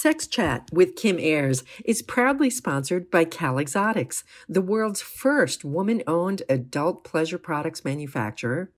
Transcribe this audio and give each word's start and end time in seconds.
Sex 0.00 0.28
Chat 0.28 0.70
with 0.72 0.94
Kim 0.94 1.16
Airs 1.18 1.64
is 1.84 2.02
proudly 2.02 2.50
sponsored 2.50 3.10
by 3.10 3.24
Cal 3.24 3.58
Exotics, 3.58 4.22
the 4.48 4.60
world's 4.60 5.02
first 5.02 5.64
woman 5.64 6.04
owned 6.06 6.44
adult 6.48 7.02
pleasure 7.02 7.36
products 7.36 7.84
manufacturer, 7.84 8.70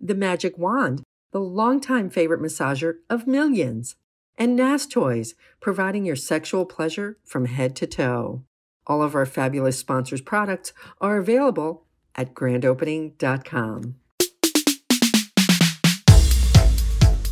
The 0.00 0.14
Magic 0.14 0.56
Wand, 0.56 1.02
the 1.32 1.38
longtime 1.38 2.08
favorite 2.08 2.40
massager 2.40 2.94
of 3.10 3.26
millions, 3.26 3.96
and 4.38 4.56
NAS 4.56 4.86
Toys, 4.86 5.34
providing 5.60 6.06
your 6.06 6.16
sexual 6.16 6.64
pleasure 6.64 7.18
from 7.26 7.44
head 7.44 7.76
to 7.76 7.86
toe. 7.86 8.42
All 8.86 9.02
of 9.02 9.14
our 9.14 9.26
fabulous 9.26 9.76
sponsors' 9.76 10.22
products 10.22 10.72
are 10.98 11.18
available 11.18 11.84
at 12.14 12.32
grandopening.com. 12.32 13.96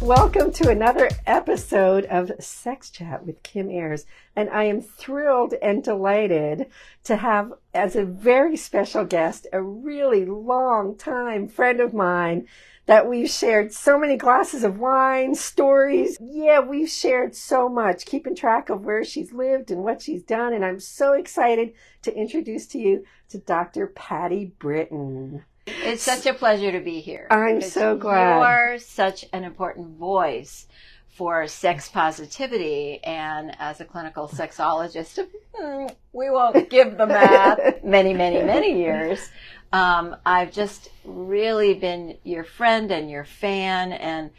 Welcome 0.03 0.53
to 0.53 0.69
another 0.69 1.09
episode 1.27 2.05
of 2.05 2.31
Sex 2.39 2.91
Chat 2.91 3.25
with 3.25 3.43
Kim 3.43 3.71
Airs. 3.71 4.05
And 4.37 4.51
I 4.51 4.65
am 4.65 4.83
thrilled 4.83 5.55
and 5.63 5.83
delighted 5.83 6.67
to 7.05 7.17
have 7.17 7.55
as 7.73 7.97
a 7.97 8.05
very 8.05 8.59
special 8.59 9.07
guest 9.07 9.47
a 9.55 9.63
really 9.63 10.27
long 10.27 10.99
time 10.99 11.49
friend 11.49 11.81
of 11.81 11.95
mine 11.95 12.47
that 12.85 13.09
we've 13.09 13.31
shared 13.31 13.73
so 13.73 13.99
many 13.99 14.19
glasses 14.19 14.65
of 14.65 14.79
wine, 14.79 15.35
stories. 15.35 16.19
Yeah, 16.21 16.61
we've 16.61 16.91
shared 16.91 17.35
so 17.35 17.67
much, 17.67 18.05
keeping 18.05 18.37
track 18.37 18.69
of 18.69 18.85
where 18.85 19.03
she's 19.03 19.33
lived 19.33 19.71
and 19.71 19.83
what 19.83 20.03
she's 20.03 20.23
done. 20.23 20.53
And 20.53 20.65
I'm 20.65 20.79
so 20.79 21.15
excited 21.15 21.73
to 22.03 22.15
introduce 22.15 22.67
to 22.69 22.79
you 22.79 23.05
to 23.31 23.39
Dr. 23.39 23.87
Patti 23.87 24.53
Britton. 24.59 25.45
It's 25.67 26.03
such 26.03 26.27
a 26.27 26.35
pleasure 26.35 26.71
to 26.73 26.81
be 26.81 27.01
here. 27.01 27.27
I'm 27.31 27.61
so 27.61 27.97
glad. 27.97 28.41
You're 28.41 28.79
such 28.79 29.25
an 29.33 29.45
important 29.45 29.99
voice 29.99 30.67
for 31.09 31.47
sex 31.49 31.89
positivity. 31.89 33.03
And 33.03 33.57
as 33.59 33.81
a 33.81 33.85
clinical 33.85 34.29
sexologist, 34.29 35.19
we 36.13 36.31
won't 36.31 36.71
give 36.71 36.99
the 36.99 37.07
math 37.07 37.59
many, 37.85 38.15
many, 38.15 38.43
many 38.43 38.79
years. 38.79 39.31
Um, 39.73 40.17
I've 40.25 40.53
just 40.53 40.91
really 41.05 41.75
been 41.75 42.19
your 42.23 42.45
friend 42.45 42.91
and 42.91 43.11
your 43.11 43.25
fan. 43.25 43.93
And 43.93 44.31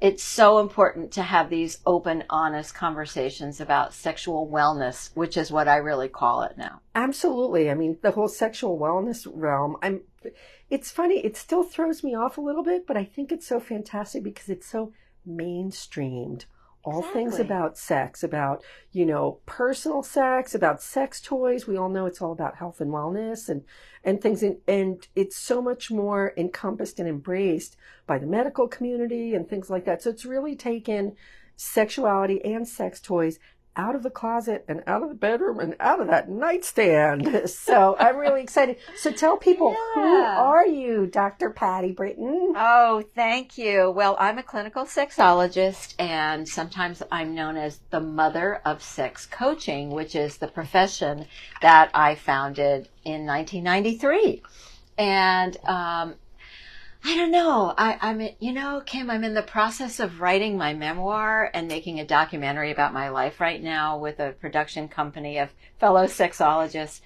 it's 0.00 0.22
so 0.22 0.58
important 0.58 1.10
to 1.12 1.22
have 1.22 1.48
these 1.48 1.78
open, 1.86 2.24
honest 2.28 2.74
conversations 2.74 3.60
about 3.60 3.94
sexual 3.94 4.46
wellness, 4.46 5.10
which 5.14 5.36
is 5.36 5.50
what 5.50 5.68
I 5.68 5.76
really 5.76 6.08
call 6.08 6.42
it 6.42 6.58
now. 6.58 6.80
Absolutely. 6.94 7.70
I 7.70 7.74
mean, 7.74 7.96
the 8.02 8.10
whole 8.10 8.28
sexual 8.28 8.78
wellness 8.78 9.26
realm, 9.32 9.78
I'm, 9.80 10.02
it's 10.68 10.90
funny, 10.90 11.18
it 11.24 11.36
still 11.36 11.62
throws 11.62 12.02
me 12.02 12.14
off 12.14 12.38
a 12.38 12.40
little 12.40 12.62
bit, 12.62 12.86
but 12.86 12.96
I 12.96 13.04
think 13.04 13.30
it's 13.30 13.46
so 13.46 13.60
fantastic 13.60 14.22
because 14.22 14.48
it's 14.48 14.66
so 14.66 14.92
mainstreamed. 15.26 16.46
All 16.82 17.00
exactly. 17.00 17.20
things 17.20 17.40
about 17.40 17.76
sex, 17.76 18.22
about, 18.22 18.62
you 18.92 19.04
know, 19.06 19.40
personal 19.44 20.04
sex, 20.04 20.54
about 20.54 20.80
sex 20.80 21.20
toys. 21.20 21.66
We 21.66 21.76
all 21.76 21.88
know 21.88 22.06
it's 22.06 22.22
all 22.22 22.30
about 22.30 22.56
health 22.56 22.80
and 22.80 22.92
wellness 22.92 23.48
and, 23.48 23.64
and 24.04 24.20
things. 24.20 24.44
And, 24.44 24.58
and 24.68 25.04
it's 25.16 25.36
so 25.36 25.60
much 25.60 25.90
more 25.90 26.32
encompassed 26.36 27.00
and 27.00 27.08
embraced 27.08 27.76
by 28.06 28.18
the 28.18 28.26
medical 28.26 28.68
community 28.68 29.34
and 29.34 29.48
things 29.48 29.68
like 29.68 29.84
that. 29.86 30.00
So 30.00 30.10
it's 30.10 30.24
really 30.24 30.54
taken 30.54 31.16
sexuality 31.56 32.44
and 32.44 32.68
sex 32.68 33.00
toys 33.00 33.40
out 33.76 33.94
of 33.94 34.02
the 34.02 34.10
closet 34.10 34.64
and 34.68 34.82
out 34.86 35.02
of 35.02 35.08
the 35.08 35.14
bedroom 35.14 35.60
and 35.60 35.76
out 35.80 36.00
of 36.00 36.08
that 36.08 36.28
nightstand. 36.28 37.26
So 37.66 37.96
I'm 37.98 38.16
really 38.16 38.42
excited. 38.42 38.76
So 38.96 39.10
tell 39.10 39.36
people, 39.36 39.70
yeah. 39.70 39.94
who 39.94 40.22
are 40.24 40.66
you, 40.66 41.06
Dr. 41.06 41.50
Patti 41.50 41.92
Britton? 41.92 42.54
Oh, 42.56 43.04
thank 43.14 43.58
you. 43.58 43.90
Well, 43.90 44.16
I'm 44.18 44.38
a 44.38 44.42
clinical 44.42 44.84
sexologist 44.84 45.94
and 45.98 46.46
sometimes 46.48 47.02
I'm 47.10 47.34
known 47.34 47.56
as 47.56 47.80
the 47.90 48.00
mother 48.00 48.60
of 48.64 48.82
sex 48.82 49.26
coaching, 49.26 49.90
which 49.90 50.14
is 50.14 50.38
the 50.38 50.48
profession 50.48 51.26
that 51.62 51.90
I 51.94 52.14
founded 52.14 52.88
in 53.04 53.26
1993. 53.26 54.42
And 54.98 55.56
um, 55.66 56.14
I 57.04 57.16
don't 57.16 57.30
know. 57.30 57.72
I, 57.78 57.98
I'm, 58.00 58.28
you 58.40 58.52
know, 58.52 58.82
Kim, 58.84 59.10
I'm 59.10 59.22
in 59.22 59.34
the 59.34 59.42
process 59.42 60.00
of 60.00 60.20
writing 60.20 60.58
my 60.58 60.74
memoir 60.74 61.50
and 61.54 61.68
making 61.68 62.00
a 62.00 62.06
documentary 62.06 62.72
about 62.72 62.92
my 62.92 63.08
life 63.10 63.40
right 63.40 63.62
now 63.62 63.96
with 63.98 64.18
a 64.18 64.32
production 64.32 64.88
company 64.88 65.38
of 65.38 65.50
fellow 65.78 66.06
sexologists. 66.06 67.00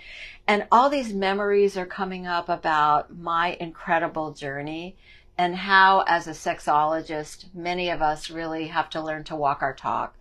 And 0.46 0.66
all 0.72 0.88
these 0.88 1.12
memories 1.12 1.76
are 1.76 1.86
coming 1.86 2.26
up 2.26 2.48
about 2.48 3.16
my 3.16 3.56
incredible 3.60 4.32
journey 4.32 4.96
and 5.36 5.54
how, 5.54 6.04
as 6.06 6.26
a 6.26 6.32
sexologist, 6.32 7.46
many 7.54 7.90
of 7.90 8.02
us 8.02 8.30
really 8.30 8.68
have 8.68 8.90
to 8.90 9.00
learn 9.00 9.24
to 9.24 9.36
walk 9.36 9.62
our 9.62 9.74
talk. 9.74 10.14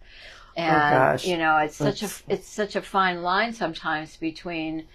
Oh, 0.58 0.62
and, 0.62 1.20
oh 1.20 1.28
you 1.28 1.38
know, 1.38 1.58
it's 1.58 1.76
such 1.76 2.04
a, 2.04 2.10
it's 2.28 2.48
such 2.48 2.76
a 2.76 2.82
fine 2.82 3.22
line 3.22 3.54
sometimes 3.54 4.18
between, 4.18 4.88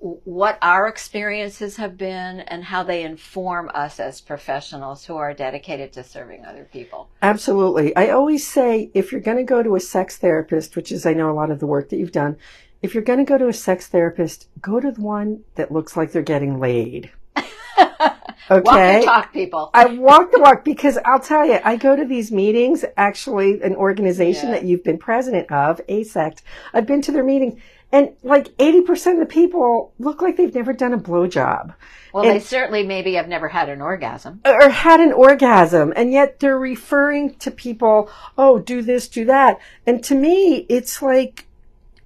what 0.00 0.58
our 0.62 0.86
experiences 0.86 1.76
have 1.76 1.96
been 1.96 2.40
and 2.40 2.64
how 2.64 2.82
they 2.82 3.02
inform 3.02 3.70
us 3.74 3.98
as 3.98 4.20
professionals 4.20 5.04
who 5.04 5.16
are 5.16 5.34
dedicated 5.34 5.92
to 5.92 6.04
serving 6.04 6.44
other 6.44 6.68
people. 6.72 7.08
Absolutely. 7.22 7.94
I 7.96 8.10
always 8.10 8.46
say 8.46 8.90
if 8.94 9.10
you're 9.10 9.20
going 9.20 9.36
to 9.38 9.44
go 9.44 9.62
to 9.62 9.76
a 9.76 9.80
sex 9.80 10.16
therapist, 10.16 10.76
which 10.76 10.92
is 10.92 11.04
I 11.04 11.14
know 11.14 11.30
a 11.30 11.34
lot 11.34 11.50
of 11.50 11.58
the 11.58 11.66
work 11.66 11.88
that 11.88 11.96
you've 11.96 12.12
done, 12.12 12.36
if 12.80 12.94
you're 12.94 13.02
going 13.02 13.18
to 13.18 13.24
go 13.24 13.38
to 13.38 13.48
a 13.48 13.52
sex 13.52 13.88
therapist, 13.88 14.48
go 14.60 14.78
to 14.78 14.92
the 14.92 15.00
one 15.00 15.42
that 15.56 15.72
looks 15.72 15.96
like 15.96 16.12
they're 16.12 16.22
getting 16.22 16.60
laid. 16.60 17.10
Okay. 17.36 18.14
Walk 18.50 18.64
the 18.64 19.02
talk, 19.04 19.32
people. 19.32 19.70
I 19.74 19.84
walk 19.86 20.32
the 20.32 20.40
walk 20.40 20.64
because 20.64 20.96
I'll 21.04 21.20
tell 21.20 21.44
you, 21.44 21.58
I 21.64 21.76
go 21.76 21.94
to 21.96 22.06
these 22.06 22.32
meetings, 22.32 22.82
actually, 22.96 23.60
an 23.60 23.76
organization 23.76 24.48
yeah. 24.48 24.54
that 24.54 24.64
you've 24.64 24.82
been 24.82 24.96
president 24.96 25.52
of, 25.52 25.82
AASECT. 25.86 26.40
I've 26.72 26.86
been 26.86 27.02
to 27.02 27.12
their 27.12 27.24
meetings 27.24 27.60
and 27.90 28.10
like 28.22 28.56
80% 28.58 29.14
of 29.14 29.18
the 29.20 29.26
people 29.26 29.94
look 29.98 30.20
like 30.20 30.36
they've 30.36 30.54
never 30.54 30.72
done 30.72 30.92
a 30.92 30.98
blowjob. 30.98 31.74
Well, 32.12 32.24
and, 32.24 32.32
they 32.32 32.40
certainly 32.40 32.84
maybe 32.84 33.14
have 33.14 33.28
never 33.28 33.48
had 33.48 33.68
an 33.68 33.80
orgasm. 33.80 34.40
Or 34.44 34.68
had 34.68 35.00
an 35.00 35.12
orgasm. 35.12 35.92
And 35.96 36.12
yet 36.12 36.40
they're 36.40 36.58
referring 36.58 37.34
to 37.36 37.50
people, 37.50 38.10
oh, 38.36 38.58
do 38.58 38.82
this, 38.82 39.08
do 39.08 39.24
that. 39.26 39.58
And 39.86 40.02
to 40.04 40.14
me, 40.14 40.66
it's 40.68 41.00
like 41.00 41.46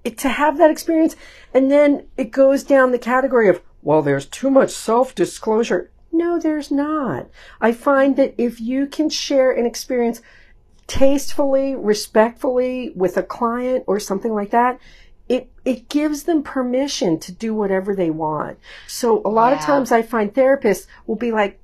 it, 0.05 0.19
to 0.19 0.29
have 0.29 0.59
that 0.59 0.71
experience. 0.71 1.17
And 1.53 1.71
then 1.71 2.07
it 2.17 2.31
goes 2.31 2.63
down 2.63 2.93
the 2.93 2.99
category 2.99 3.49
of, 3.49 3.61
well, 3.83 4.03
there's 4.03 4.27
too 4.27 4.51
much 4.51 4.71
self 4.71 5.15
disclosure. 5.15 5.91
No, 6.13 6.39
there's 6.39 6.71
not. 6.71 7.29
I 7.61 7.73
find 7.73 8.17
that 8.17 8.35
if 8.39 8.61
you 8.61 8.87
can 8.87 9.09
share 9.09 9.51
an 9.51 9.67
experience 9.67 10.21
tastefully, 10.87 11.75
respectfully 11.75 12.93
with 12.95 13.17
a 13.17 13.23
client 13.23 13.85
or 13.87 13.99
something 13.99 14.35
like 14.35 14.51
that, 14.51 14.79
it 15.33 15.51
it 15.65 15.89
gives 15.89 16.25
them 16.25 16.43
permission 16.43 17.19
to 17.19 17.33
do 17.33 17.55
whatever 17.55 17.95
they 17.97 18.11
want. 18.11 18.59
So 18.87 19.23
a 19.25 19.31
lot 19.31 19.53
yeah. 19.53 19.59
of 19.59 19.65
times 19.65 19.91
I 19.91 20.03
find 20.03 20.33
therapists 20.33 20.87
will 21.07 21.17
be 21.17 21.33
like, 21.33 21.59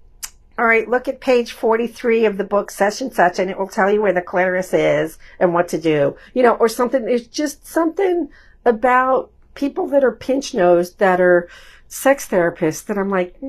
all 0.58 0.64
right, 0.64 0.88
look 0.88 1.06
at 1.06 1.20
page 1.20 1.52
43 1.52 2.24
of 2.24 2.38
the 2.38 2.44
book 2.44 2.70
such 2.70 3.02
and 3.02 3.12
such 3.12 3.38
and 3.38 3.50
it 3.50 3.58
will 3.58 3.68
tell 3.68 3.90
you 3.90 4.00
where 4.00 4.14
the 4.14 4.22
clitoris 4.22 4.72
is 4.72 5.18
and 5.38 5.52
what 5.52 5.68
to 5.68 5.78
do. 5.78 6.16
You 6.32 6.42
know, 6.42 6.54
or 6.54 6.68
something 6.68 7.06
it's 7.06 7.26
just 7.26 7.66
something 7.66 8.30
about 8.64 9.30
people 9.54 9.86
that 9.88 10.02
are 10.02 10.12
pinch 10.12 10.54
nosed 10.54 10.98
that 10.98 11.20
are 11.20 11.48
sex 11.88 12.26
therapist 12.26 12.86
that 12.86 12.98
I'm 12.98 13.08
like, 13.08 13.36
yeah, 13.40 13.48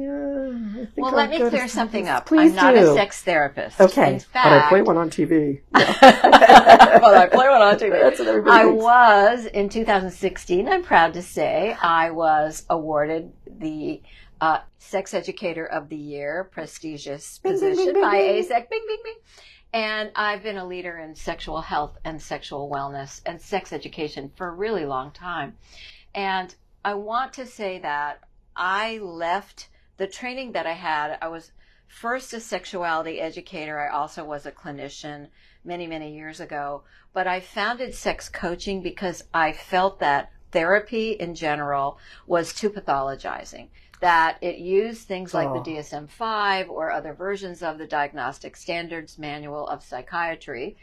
well, 0.96 1.12
I'll 1.12 1.16
let 1.16 1.30
me 1.30 1.38
clear 1.38 1.68
something 1.68 2.08
up. 2.08 2.26
Please 2.26 2.52
I'm 2.52 2.56
not 2.56 2.76
a 2.76 2.94
sex 2.94 3.22
therapist. 3.22 3.80
Okay, 3.80 4.14
In 4.14 4.20
fact, 4.20 4.46
but 4.46 4.54
I 4.54 4.70
play 4.70 4.82
one 4.82 4.98
on 4.98 5.10
TV. 5.10 5.62
well, 5.74 7.16
I 7.16 7.28
play 7.28 7.50
one 7.50 7.62
on 7.62 7.76
TV. 7.78 7.92
That's 7.92 8.20
what 8.20 8.28
everybody 8.30 8.58
I 8.58 8.64
thinks. 8.64 8.84
was 8.84 9.46
in 9.46 9.70
2016. 9.70 10.68
I'm 10.68 10.84
proud 10.84 11.14
to 11.14 11.22
say 11.22 11.76
I 11.82 12.12
was 12.12 12.66
awarded 12.70 13.34
the 13.46 14.02
uh, 14.40 14.60
Sex 14.78 15.14
Educator 15.14 15.66
of 15.66 15.90
the 15.90 15.98
Year 15.98 16.50
prestigious 16.52 17.40
bing, 17.40 17.54
position 17.54 17.86
bing, 17.86 17.94
bing, 17.96 18.04
by 18.04 18.16
AASECT. 18.16 18.70
Bing, 18.70 18.86
bing, 18.88 19.00
bing. 19.04 19.18
And 19.72 20.12
I've 20.16 20.42
been 20.42 20.58
a 20.58 20.66
leader 20.66 20.98
in 20.98 21.14
sexual 21.14 21.62
health 21.62 21.98
and 22.06 22.20
sexual 22.20 22.72
wellness 22.74 23.22
and 23.26 23.40
sex 23.40 23.72
education 23.72 24.32
for 24.36 24.48
a 24.48 24.52
really 24.52 24.86
long 24.86 25.12
time. 25.12 25.58
And 26.16 26.56
I 26.84 26.94
want 26.96 27.34
to 27.34 27.46
say 27.46 27.80
that 27.80 28.24
I 28.60 28.98
left 28.98 29.70
the 29.96 30.06
training 30.06 30.52
that 30.52 30.68
I 30.68 30.74
had. 30.74 31.18
I 31.22 31.30
was 31.30 31.54
first 31.88 32.34
a 32.34 32.42
sexuality 32.42 33.22
educator. 33.22 33.80
I 33.80 33.90
also 33.90 34.26
was 34.26 34.46
a 34.46 34.52
clinician 34.52 35.30
many, 35.64 35.88
many 35.88 36.14
years 36.14 36.42
ago. 36.42 36.84
But 37.14 37.26
I 37.26 37.40
founded 37.40 37.96
sex 37.96 38.28
coaching 38.28 38.84
because 38.84 39.24
I 39.34 39.54
felt 39.54 40.02
that 40.02 40.32
therapy 40.52 41.12
in 41.12 41.36
general 41.36 42.00
was 42.28 42.54
too 42.54 42.70
pathologizing. 42.70 43.70
That 44.02 44.38
it 44.42 44.58
used 44.58 45.08
things 45.08 45.34
like 45.34 45.48
oh. 45.50 45.62
the 45.62 45.72
DSM 45.72 46.10
5 46.10 46.70
or 46.70 46.92
other 46.92 47.14
versions 47.14 47.64
of 47.64 47.78
the 47.78 47.88
Diagnostic 47.88 48.58
Standards 48.58 49.18
Manual 49.18 49.68
of 49.68 49.84
Psychiatry 49.84 50.78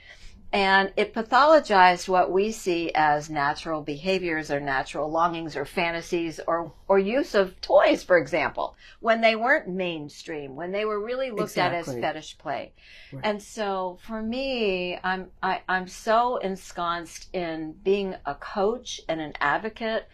and 0.56 0.90
it 0.96 1.12
pathologized 1.12 2.08
what 2.08 2.32
we 2.32 2.50
see 2.50 2.90
as 2.94 3.28
natural 3.28 3.82
behaviors 3.82 4.50
or 4.50 4.58
natural 4.58 5.10
longings 5.10 5.54
or 5.54 5.66
fantasies 5.66 6.40
or, 6.46 6.72
or 6.88 6.98
use 6.98 7.34
of 7.34 7.60
toys, 7.60 8.02
for 8.02 8.16
example, 8.16 8.74
when 9.00 9.20
they 9.20 9.36
weren't 9.36 9.68
mainstream, 9.68 10.56
when 10.56 10.72
they 10.72 10.86
were 10.86 10.98
really 10.98 11.28
looked 11.30 11.50
Exactly. 11.50 11.76
at 11.76 11.88
as 11.88 12.00
fetish 12.00 12.38
play. 12.38 12.72
Right. 13.12 13.22
And 13.22 13.42
so 13.42 13.98
for 14.06 14.22
me, 14.22 14.98
I'm, 15.04 15.26
I, 15.42 15.60
I'm 15.68 15.88
so 15.88 16.38
ensconced 16.38 17.28
in 17.34 17.74
being 17.84 18.14
a 18.24 18.34
coach 18.34 19.02
and 19.10 19.20
an 19.20 19.34
advocate. 19.38 20.08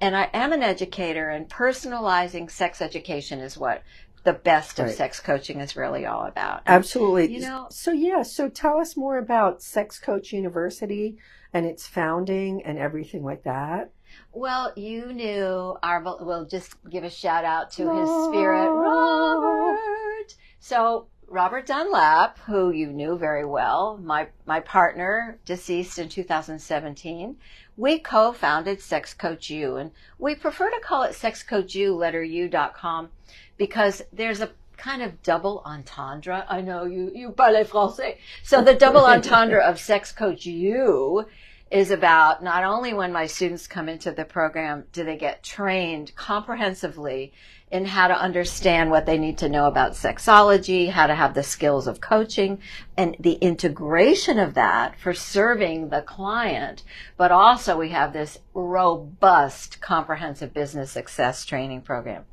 And 0.00 0.16
I 0.16 0.30
am 0.32 0.52
an 0.52 0.62
educator 0.62 1.28
and 1.28 1.48
personalizing 1.48 2.48
sex 2.52 2.80
education 2.80 3.40
is 3.40 3.58
what 3.58 3.82
the 4.24 4.32
best 4.32 4.78
of 4.78 4.86
Right. 4.86 4.94
sex 4.94 5.20
coaching 5.20 5.60
is 5.60 5.76
really 5.76 6.04
all 6.06 6.24
about. 6.26 6.62
And 6.66 6.76
Absolutely. 6.76 7.34
You 7.34 7.40
know- 7.40 7.66
so 7.70 7.92
yeah, 7.92 8.22
so 8.22 8.48
tell 8.48 8.78
us 8.78 8.96
more 8.96 9.18
about 9.18 9.62
Sex 9.62 9.98
Coach 9.98 10.32
University 10.32 11.18
and 11.52 11.64
its 11.66 11.86
founding 11.86 12.62
and 12.64 12.78
everything 12.78 13.24
like 13.24 13.44
that. 13.44 13.90
Well, 14.32 14.72
you 14.76 15.12
knew 15.12 15.76
our. 15.82 16.02
We'll 16.02 16.46
just 16.46 16.74
give 16.88 17.04
a 17.04 17.10
shout 17.10 17.44
out 17.44 17.70
to 17.72 17.94
his 17.94 18.08
spirit, 18.28 18.70
Robert. 18.70 20.34
So 20.58 21.08
Robert 21.30 21.66
Dunlap, 21.66 22.38
who 22.46 22.70
you 22.70 22.86
knew 22.86 23.18
very 23.18 23.44
well, 23.44 23.98
my 24.02 24.28
my 24.46 24.60
partner, 24.60 25.38
deceased 25.44 25.98
in 25.98 26.08
2017. 26.08 27.36
We 27.76 27.98
co-founded 27.98 28.80
Sex 28.80 29.12
Coach 29.12 29.50
U, 29.50 29.76
and 29.76 29.90
we 30.18 30.34
prefer 30.34 30.70
to 30.70 30.80
call 30.80 31.02
it 31.02 31.14
Sex 31.14 31.42
Coach 31.42 31.74
U, 31.74 31.94
letter 31.94 32.24
U.com, 32.24 33.10
because 33.58 34.00
there's 34.10 34.40
a 34.40 34.52
kind 34.78 35.02
of 35.02 35.22
double 35.22 35.60
entendre. 35.66 36.46
I 36.48 36.62
know 36.62 36.84
you 36.84 37.12
you 37.14 37.32
parle 37.32 37.62
français. 37.64 38.16
So 38.42 38.62
the 38.62 38.74
double 38.74 39.04
entendre 39.14 39.60
of 39.60 39.78
Sex 39.78 40.12
Coach 40.12 40.46
U 40.46 41.26
is 41.70 41.90
about 41.90 42.42
not 42.42 42.64
only 42.64 42.94
when 42.94 43.12
my 43.12 43.26
students 43.26 43.66
come 43.66 43.88
into 43.88 44.10
the 44.10 44.24
program 44.24 44.84
do 44.92 45.04
they 45.04 45.16
get 45.16 45.42
trained 45.42 46.14
comprehensively 46.16 47.32
in 47.70 47.84
how 47.84 48.08
to 48.08 48.18
understand 48.18 48.90
what 48.90 49.04
they 49.04 49.18
need 49.18 49.36
to 49.36 49.48
know 49.48 49.66
about 49.66 49.92
sexology, 49.92 50.88
how 50.88 51.06
to 51.06 51.14
have 51.14 51.34
the 51.34 51.42
skills 51.42 51.86
of 51.86 52.00
coaching, 52.00 52.58
and 52.96 53.14
the 53.20 53.34
integration 53.34 54.38
of 54.38 54.54
that 54.54 54.98
for 54.98 55.12
serving 55.12 55.90
the 55.90 56.00
client. 56.00 56.82
But 57.18 57.30
also 57.30 57.76
we 57.76 57.90
have 57.90 58.12
this 58.12 58.38
robust 58.54 59.80
comprehensive 59.82 60.54
business 60.54 60.90
success 60.90 61.44
training 61.44 61.82
program. 61.82 62.24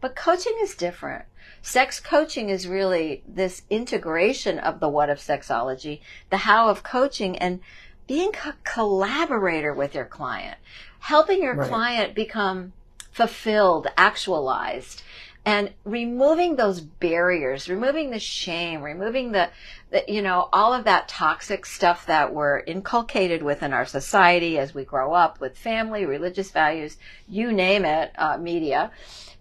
But 0.00 0.16
coaching 0.16 0.56
is 0.62 0.74
different. 0.74 1.26
Sex 1.60 2.00
coaching 2.00 2.50
is 2.50 2.68
really 2.68 3.24
this 3.26 3.62
integration 3.68 4.58
of 4.58 4.80
the 4.80 4.88
what 4.88 5.10
of 5.10 5.18
sexology, 5.18 6.00
the 6.30 6.38
how 6.38 6.68
of 6.68 6.82
coaching, 6.82 7.36
and 7.36 7.60
being 8.08 8.32
a 8.44 8.54
collaborator 8.64 9.72
with 9.72 9.94
your 9.94 10.06
client, 10.06 10.56
helping 10.98 11.40
your 11.42 11.54
Right. 11.54 11.68
client 11.68 12.14
become 12.14 12.72
fulfilled, 13.12 13.86
actualized, 13.96 15.02
and 15.44 15.72
removing 15.84 16.56
those 16.56 16.80
barriers, 16.80 17.68
removing 17.68 18.10
the 18.10 18.18
shame, 18.18 18.82
removing 18.82 19.32
the, 19.32 19.48
the, 19.90 20.04
you 20.08 20.20
know, 20.20 20.48
all 20.52 20.74
of 20.74 20.84
that 20.84 21.08
toxic 21.08 21.64
stuff 21.64 22.06
that 22.06 22.34
we're 22.34 22.60
inculcated 22.60 23.42
within 23.42 23.72
our 23.72 23.86
society 23.86 24.58
as 24.58 24.74
we 24.74 24.84
grow 24.84 25.14
up 25.14 25.40
with 25.40 25.56
family, 25.56 26.04
religious 26.04 26.50
values, 26.50 26.96
you 27.28 27.52
name 27.52 27.84
it, 27.84 28.10
uh, 28.18 28.36
media, 28.36 28.90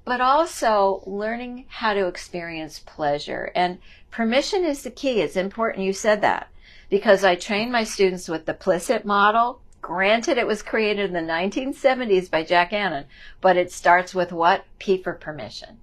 but 0.05 0.21
also 0.21 1.03
learning 1.05 1.65
how 1.67 1.93
to 1.93 2.07
experience 2.07 2.79
pleasure. 2.79 3.51
And 3.55 3.79
permission 4.11 4.63
is 4.63 4.83
the 4.83 4.91
key. 4.91 5.21
It's 5.21 5.35
important 5.35 5.85
you 5.85 5.93
said 5.93 6.21
that 6.21 6.47
because 6.89 7.24
I 7.24 7.36
train 7.36 7.72
my 7.72 7.84
students 7.84 8.28
with 8.28 8.45
the 8.45 8.54
PLISSIT 8.54 9.06
model. 9.06 9.62
Granted, 9.81 10.38
it 10.38 10.48
was 10.48 10.62
created 10.63 11.06
in 11.06 11.13
the 11.13 11.31
1970s 11.34 12.30
by 12.30 12.44
Jack 12.44 12.74
Annon, 12.74 13.06
but 13.42 13.57
it 13.57 13.72
starts 13.72 14.13
with 14.13 14.31
what? 14.31 14.66
P 14.80 15.01
for 15.01 15.13
permission. 15.13 15.80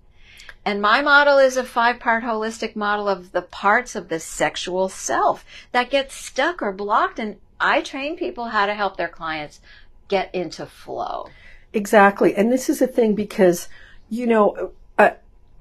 And 0.64 0.80
my 0.80 1.02
model 1.02 1.38
is 1.38 1.56
a 1.56 1.64
five 1.64 2.00
part 2.00 2.24
holistic 2.24 2.74
model 2.74 3.08
of 3.08 3.32
the 3.32 3.42
parts 3.42 3.94
of 3.94 4.08
the 4.08 4.18
sexual 4.18 4.88
self 4.88 5.44
that 5.72 5.90
get 5.90 6.10
stuck 6.10 6.62
or 6.62 6.72
blocked. 6.72 7.18
And 7.18 7.36
I 7.60 7.82
train 7.82 8.16
people 8.16 8.46
how 8.46 8.66
to 8.66 8.74
help 8.74 8.96
their 8.96 9.08
clients 9.08 9.60
get 10.08 10.34
into 10.34 10.64
flow. 10.64 11.28
Exactly. 11.72 12.34
And 12.34 12.50
this 12.50 12.70
is 12.70 12.80
a 12.80 12.86
thing 12.86 13.14
because, 13.14 13.68
you 14.08 14.26
know, 14.26 14.72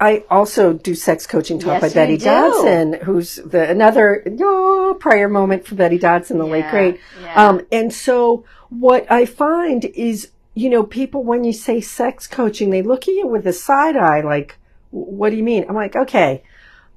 I 0.03 0.25
also 0.29 0.73
do 0.73 0.95
sex 0.95 1.25
coaching 1.25 1.59
taught 1.59 1.81
Yes, 1.81 1.81
by 1.81 1.89
Betty 1.89 2.17
do. 2.17 2.25
Dodson, 2.25 2.93
who's 3.03 3.35
the 3.35 3.69
another 3.69 4.21
oh, 4.41 4.97
prior 4.99 5.29
moment 5.29 5.65
for 5.65 5.75
Betty 5.75 5.97
Dodson, 5.97 6.39
the 6.39 6.45
late 6.45 6.65
Yeah, 6.65 6.71
great. 6.71 6.99
yeah. 7.21 7.47
Um, 7.47 7.61
and 7.71 7.93
so 7.93 8.43
what 8.67 9.09
I 9.09 9.25
find 9.25 9.85
is, 9.85 10.31
you 10.55 10.69
know, 10.69 10.83
people 10.83 11.23
when 11.23 11.45
you 11.45 11.53
say 11.53 11.79
sex 11.79 12.27
coaching, 12.27 12.69
they 12.69 12.81
look 12.81 13.03
at 13.07 13.13
you 13.13 13.27
with 13.27 13.47
a 13.47 13.53
side 13.53 13.95
eye, 13.95 14.19
like, 14.19 14.57
what 14.91 15.29
do 15.29 15.37
you 15.37 15.43
mean? 15.43 15.65
I'm 15.69 15.75
like, 15.75 15.95
okay, 15.95 16.43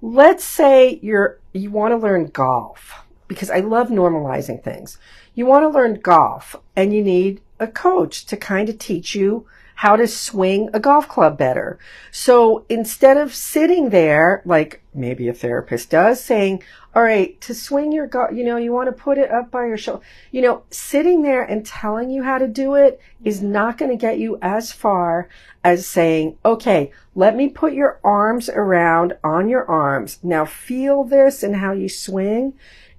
let's 0.03 0.45
say 0.45 0.99
you're 1.01 1.39
you 1.53 1.71
want 1.71 1.93
to 1.93 1.97
learn 1.97 2.27
golf 2.27 3.05
because 3.29 3.51
I 3.51 3.61
love 3.61 3.89
normalizing 3.89 4.65
things. 4.65 4.99
You 5.37 5.47
want 5.47 5.63
to 5.63 5.69
learn 5.69 6.01
golf 6.01 6.57
and 6.75 6.93
you 6.93 7.05
need 7.05 7.41
a 7.61 7.69
coach 7.69 8.27
to 8.27 8.37
kind 8.37 8.69
of 8.69 8.79
teach 8.79 9.15
you 9.15 9.47
how 9.77 9.95
to 9.95 10.07
swing 10.07 10.71
a 10.73 10.81
golf 10.81 11.07
club 11.07 11.37
better. 11.37 11.79
So 12.11 12.65
instead 12.69 13.19
of 13.19 13.35
sitting 13.35 13.91
there 13.91 14.43
like 14.47 14.83
maybe 14.95 15.29
a 15.29 15.35
therapist 15.35 15.91
does 15.91 16.25
saying, 16.25 16.63
all 16.95 17.03
right, 17.03 17.39
to 17.43 17.55
swing 17.55 17.93
your 17.93 18.07
golf, 18.07 18.31
you 18.33 18.43
know, 18.43 18.57
you 18.57 18.73
want 18.73 18.89
to 18.89 18.93
put 18.93 19.19
it 19.19 19.31
up 19.31 19.51
by 19.51 19.67
your 19.67 19.77
shoulder, 19.77 20.03
you 20.31 20.41
know, 20.41 20.63
sitting 20.71 21.21
there 21.21 21.43
and 21.43 21.67
telling 21.67 22.11
you 22.11 22.23
how 22.23 22.39
to 22.39 22.49
do 22.49 22.75
it 22.75 22.99
is 23.23 23.43
not 23.43 23.77
going 23.77 23.91
to 23.91 23.99
get 23.99 24.19
you 24.19 24.39
as 24.41 24.73
far 24.73 25.29
as 25.63 25.87
saying, 25.87 26.39
okay, 26.43 26.91
let 27.15 27.37
me 27.37 27.51
put 27.51 27.75
your 27.75 28.01
arms 28.03 28.49
around 28.49 29.13
on 29.23 29.47
your 29.51 29.71
arms. 29.71 30.19
Now 30.23 30.47
feel 30.47 31.05
this 31.05 31.43
and 31.43 31.57
how 31.57 31.73
you 31.73 31.91
swing. 31.91 32.55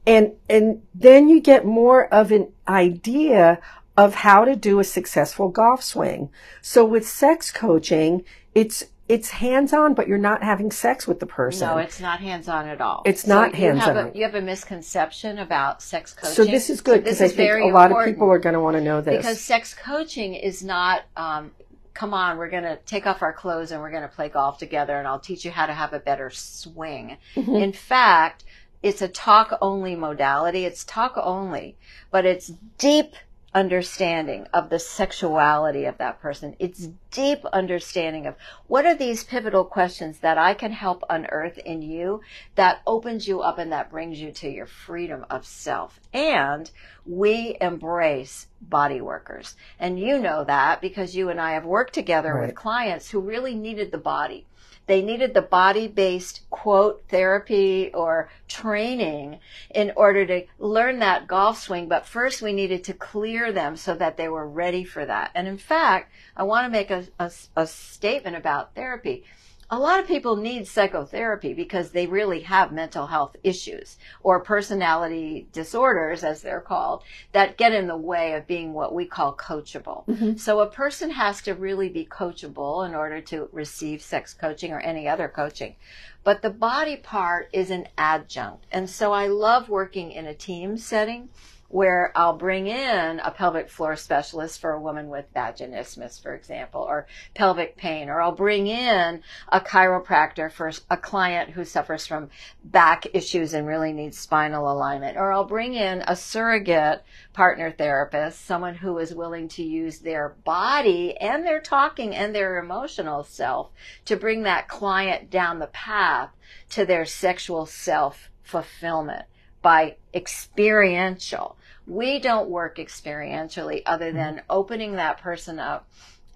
And, 0.06 0.33
and 0.47 0.83
then 0.94 1.27
you 1.27 1.41
get 1.41 1.65
more 1.65 2.06
of 2.13 2.31
an 2.31 2.53
idea 2.68 3.59
of 3.98 4.14
how 4.16 4.46
to 4.46 4.56
do 4.56 4.80
a 4.80 4.84
successful 4.84 5.50
golf 5.50 5.84
swing. 5.84 6.30
So 6.62 6.86
with 6.86 7.08
sex 7.08 7.52
coaching, 7.52 8.24
it's, 8.54 8.84
it's 9.10 9.30
hands 9.32 9.74
on, 9.74 9.96
but 9.96 10.08
you're 10.08 10.18
not 10.20 10.44
having 10.44 10.70
sex 10.72 11.08
with 11.08 11.20
the 11.20 11.26
person. 11.26 11.68
No, 11.68 11.78
it's 11.78 12.00
not 12.00 12.20
hands 12.20 12.48
on 12.48 12.68
at 12.68 12.80
all. 12.80 13.02
It's 13.06 13.26
not 13.26 13.54
you 13.54 13.62
hands-on. 13.62 14.12
You 14.14 14.24
have 14.24 14.36
a 14.36 14.42
misconception 14.42 15.40
about 15.40 15.82
sex 15.82 16.14
coaching. 16.14 16.36
so 16.36 16.46
this 16.46 16.70
is 16.70 16.82
good 16.82 17.00
So 17.00 17.04
because 17.04 17.22
I 17.22 17.28
think 17.30 17.64
a 17.64 17.68
lot 17.76 17.92
of 17.92 18.06
people 18.06 18.30
are 18.30 18.38
going 18.40 18.54
to 18.54 18.60
want 18.60 18.76
to 18.78 18.82
know 18.82 19.02
this. 19.02 19.18
because 19.18 19.42
sex 19.42 19.74
coaching 19.74 20.36
is 20.36 20.64
not. 20.64 21.02
Um, 21.16 21.52
Come 21.94 22.14
on, 22.14 22.38
we're 22.38 22.52
going 22.52 22.62
to 22.62 22.76
take 22.86 23.08
off 23.08 23.24
our 23.24 23.34
clothes 23.34 23.72
and 23.72 23.82
we're 23.82 23.90
going 23.90 24.04
to 24.04 24.08
play 24.08 24.30
golf 24.30 24.60
together, 24.60 25.00
and 25.00 25.08
I'll 25.08 25.18
teach 25.20 25.44
you 25.44 25.50
how 25.50 25.66
to 25.66 25.74
have 25.74 25.94
a 25.94 26.00
better 26.00 26.30
swing. 26.30 27.18
Mhm. 27.36 27.60
In 27.60 27.74
fact, 27.74 28.44
it's 28.84 29.02
a 29.02 29.08
talk 29.08 29.58
only 29.64 29.96
modality. 29.96 30.66
It's 30.66 30.84
talk 30.84 31.14
only, 31.18 31.76
but 32.12 32.24
it's 32.24 32.52
deep 32.78 33.16
understanding 33.57 34.45
of 34.54 34.69
the 34.69 34.77
sexuality 34.77 35.86
of 35.86 35.98
that 35.98 36.22
person. 36.22 36.55
It's 36.60 36.89
deep 37.10 37.43
understanding 37.51 38.27
of 38.27 38.36
what 38.67 38.86
are 38.86 38.93
these 38.93 39.24
pivotal 39.24 39.65
questions 39.65 40.20
that 40.20 40.38
I 40.38 40.53
can 40.53 40.72
help 40.72 41.03
unearth 41.10 41.58
in 41.58 41.82
you 41.82 42.22
that 42.53 42.82
opens 42.86 43.27
you 43.27 43.41
up 43.41 43.58
and 43.58 43.72
that 43.72 43.89
brings 43.89 44.22
you 44.22 44.32
to 44.34 44.48
your 44.48 44.67
freedom 44.67 45.25
of 45.32 45.43
self. 45.43 46.00
And 46.13 46.70
we 47.03 47.58
embrace 47.60 48.46
body 48.62 49.01
workers. 49.01 49.55
And 49.79 50.00
you 50.00 50.20
know 50.20 50.43
that 50.43 50.79
because 50.79 51.15
you 51.15 51.29
and 51.29 51.41
I 51.41 51.53
have 51.53 51.65
worked 51.65 51.93
together 51.93 52.36
Right. 52.36 52.46
with 52.46 52.55
clients 52.55 53.10
who 53.10 53.20
really 53.20 53.55
needed 53.55 53.91
the 53.91 53.98
body. 53.98 54.46
They 54.88 55.01
needed 55.01 55.34
the 55.34 55.41
body 55.41 55.88
based 55.88 56.50
quote 56.50 57.03
therapy 57.10 57.91
or 57.94 58.29
training 58.48 59.39
in 59.70 59.91
order 59.96 60.25
to 60.25 60.46
learn 60.58 61.00
that 61.00 61.27
golf 61.27 61.60
swing. 61.62 61.88
But 61.88 62.06
first 62.06 62.41
we 62.41 62.53
needed 62.53 62.84
to 62.86 62.94
clear 62.94 63.51
them 63.51 63.75
so 63.75 63.94
that 63.96 64.17
they 64.17 64.29
were 64.29 64.48
ready 64.48 64.84
for 64.84 65.06
that. 65.06 65.32
And 65.36 65.48
in 65.48 65.58
fact, 65.58 66.12
I 66.36 66.44
want 66.44 66.65
to 66.65 66.72
make 66.72 66.89
a, 66.89 67.06
a, 67.20 67.32
a 67.56 67.67
statement 67.67 68.38
about 68.38 68.75
therapy. 68.75 69.25
A 69.69 69.77
lot 69.77 70.00
of 70.00 70.07
people 70.07 70.38
need 70.38 70.65
psychotherapy 70.65 71.53
because 71.53 71.91
they 71.91 72.07
really 72.07 72.39
have 72.41 72.71
mental 72.71 73.07
health 73.07 73.36
issues 73.43 73.97
or 74.24 74.39
personality 74.39 75.50
disorders, 75.51 76.24
as 76.24 76.41
they're 76.41 76.62
called, 76.62 77.03
that 77.33 77.57
get 77.57 77.74
in 77.74 77.88
the 77.88 77.97
way 77.97 78.31
of 78.33 78.47
being 78.47 78.71
what 78.71 78.93
we 78.93 79.05
call 79.05 79.36
coachable. 79.36 80.05
Mhm. 80.07 80.39
So 80.39 80.62
a 80.62 80.67
person 80.67 81.09
has 81.09 81.41
to 81.41 81.53
really 81.53 81.89
be 81.89 82.05
coachable 82.05 82.88
in 82.88 82.95
order 82.95 83.19
to 83.21 83.50
receive 83.51 84.01
sex 84.01 84.33
coaching 84.33 84.71
or 84.71 84.79
any 84.79 85.05
other 85.05 85.27
coaching. 85.27 85.75
But 86.24 86.41
the 86.41 86.50
body 86.50 86.95
part 86.95 87.50
is 87.51 87.69
an 87.69 87.89
adjunct. 87.97 88.65
And 88.71 88.89
so 88.89 89.12
I 89.12 89.27
love 89.27 89.67
working 89.67 90.12
in 90.12 90.25
a 90.25 90.33
team 90.33 90.77
setting 90.77 91.27
where 91.69 92.13
I'll 92.15 92.38
bring 92.38 92.67
in 92.67 93.19
a 93.19 93.31
pelvic 93.31 93.69
floor 93.69 93.97
specialist 93.97 94.62
for 94.62 94.71
a 94.71 94.79
woman 94.79 95.09
with 95.09 95.33
vaginismus, 95.33 96.21
for 96.21 96.33
example, 96.33 96.81
or 96.81 97.07
pelvic 97.33 97.75
pain, 97.75 98.09
or 98.09 98.21
I'll 98.21 98.31
bring 98.31 98.67
in 98.67 99.21
a 99.50 99.59
chiropractor 99.59 100.50
for 100.50 100.71
a 100.89 100.95
client 100.95 101.51
who 101.51 101.65
suffers 101.65 102.07
from 102.07 102.29
back 102.63 103.07
issues 103.13 103.53
and 103.53 103.67
really 103.67 103.91
needs 103.91 104.17
spinal 104.17 104.71
alignment, 104.71 105.17
or 105.17 105.33
I'll 105.33 105.43
bring 105.43 105.74
in 105.74 106.03
a 106.07 106.15
surrogate 106.15 107.03
partner 107.33 107.69
therapist, 107.69 108.45
someone 108.45 108.75
who 108.75 108.97
is 108.97 109.13
willing 109.13 109.50
to 109.50 109.63
use 109.63 110.00
their 110.00 110.29
body 110.45 111.17
and 111.17 111.45
their 111.45 111.59
talking 111.59 112.15
and 112.15 112.33
their 112.33 112.59
emotional 112.59 113.24
self 113.24 113.71
to 114.05 114.15
bring 114.15 114.43
that 114.43 114.69
client 114.69 115.29
down 115.29 115.59
the 115.59 115.67
path 115.67 116.29
to 116.69 116.86
their 116.86 117.03
sexual 117.03 117.65
self 117.65 118.29
fulfillment 118.41 119.25
by 119.62 119.96
experiential. 120.14 121.58
We 121.86 122.20
don't 122.20 122.50
work 122.50 122.78
experientially 122.78 123.82
other 123.86 124.12
than 124.12 124.36
mm-hmm. 124.36 124.46
opening 124.50 124.94
that 124.94 125.20
person 125.20 125.60
up 125.60 125.88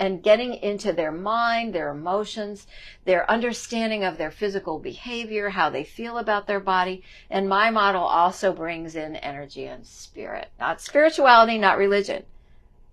and 0.01 0.23
getting 0.23 0.55
into 0.55 0.91
their 0.91 1.11
mind, 1.11 1.75
their 1.75 1.89
emotions, 1.89 2.65
their 3.05 3.29
understanding 3.29 4.03
of 4.03 4.17
their 4.17 4.31
physical 4.31 4.79
behavior, 4.79 5.49
how 5.49 5.69
they 5.69 5.83
feel 5.83 6.17
about 6.17 6.47
their 6.47 6.59
body. 6.59 7.03
And 7.29 7.47
my 7.47 7.69
model 7.69 8.01
also 8.01 8.51
brings 8.51 8.95
in 8.95 9.15
energy 9.17 9.65
and 9.65 9.85
spirit, 9.85 10.49
not 10.59 10.81
spirituality, 10.81 11.59
not 11.59 11.77
religion, 11.77 12.23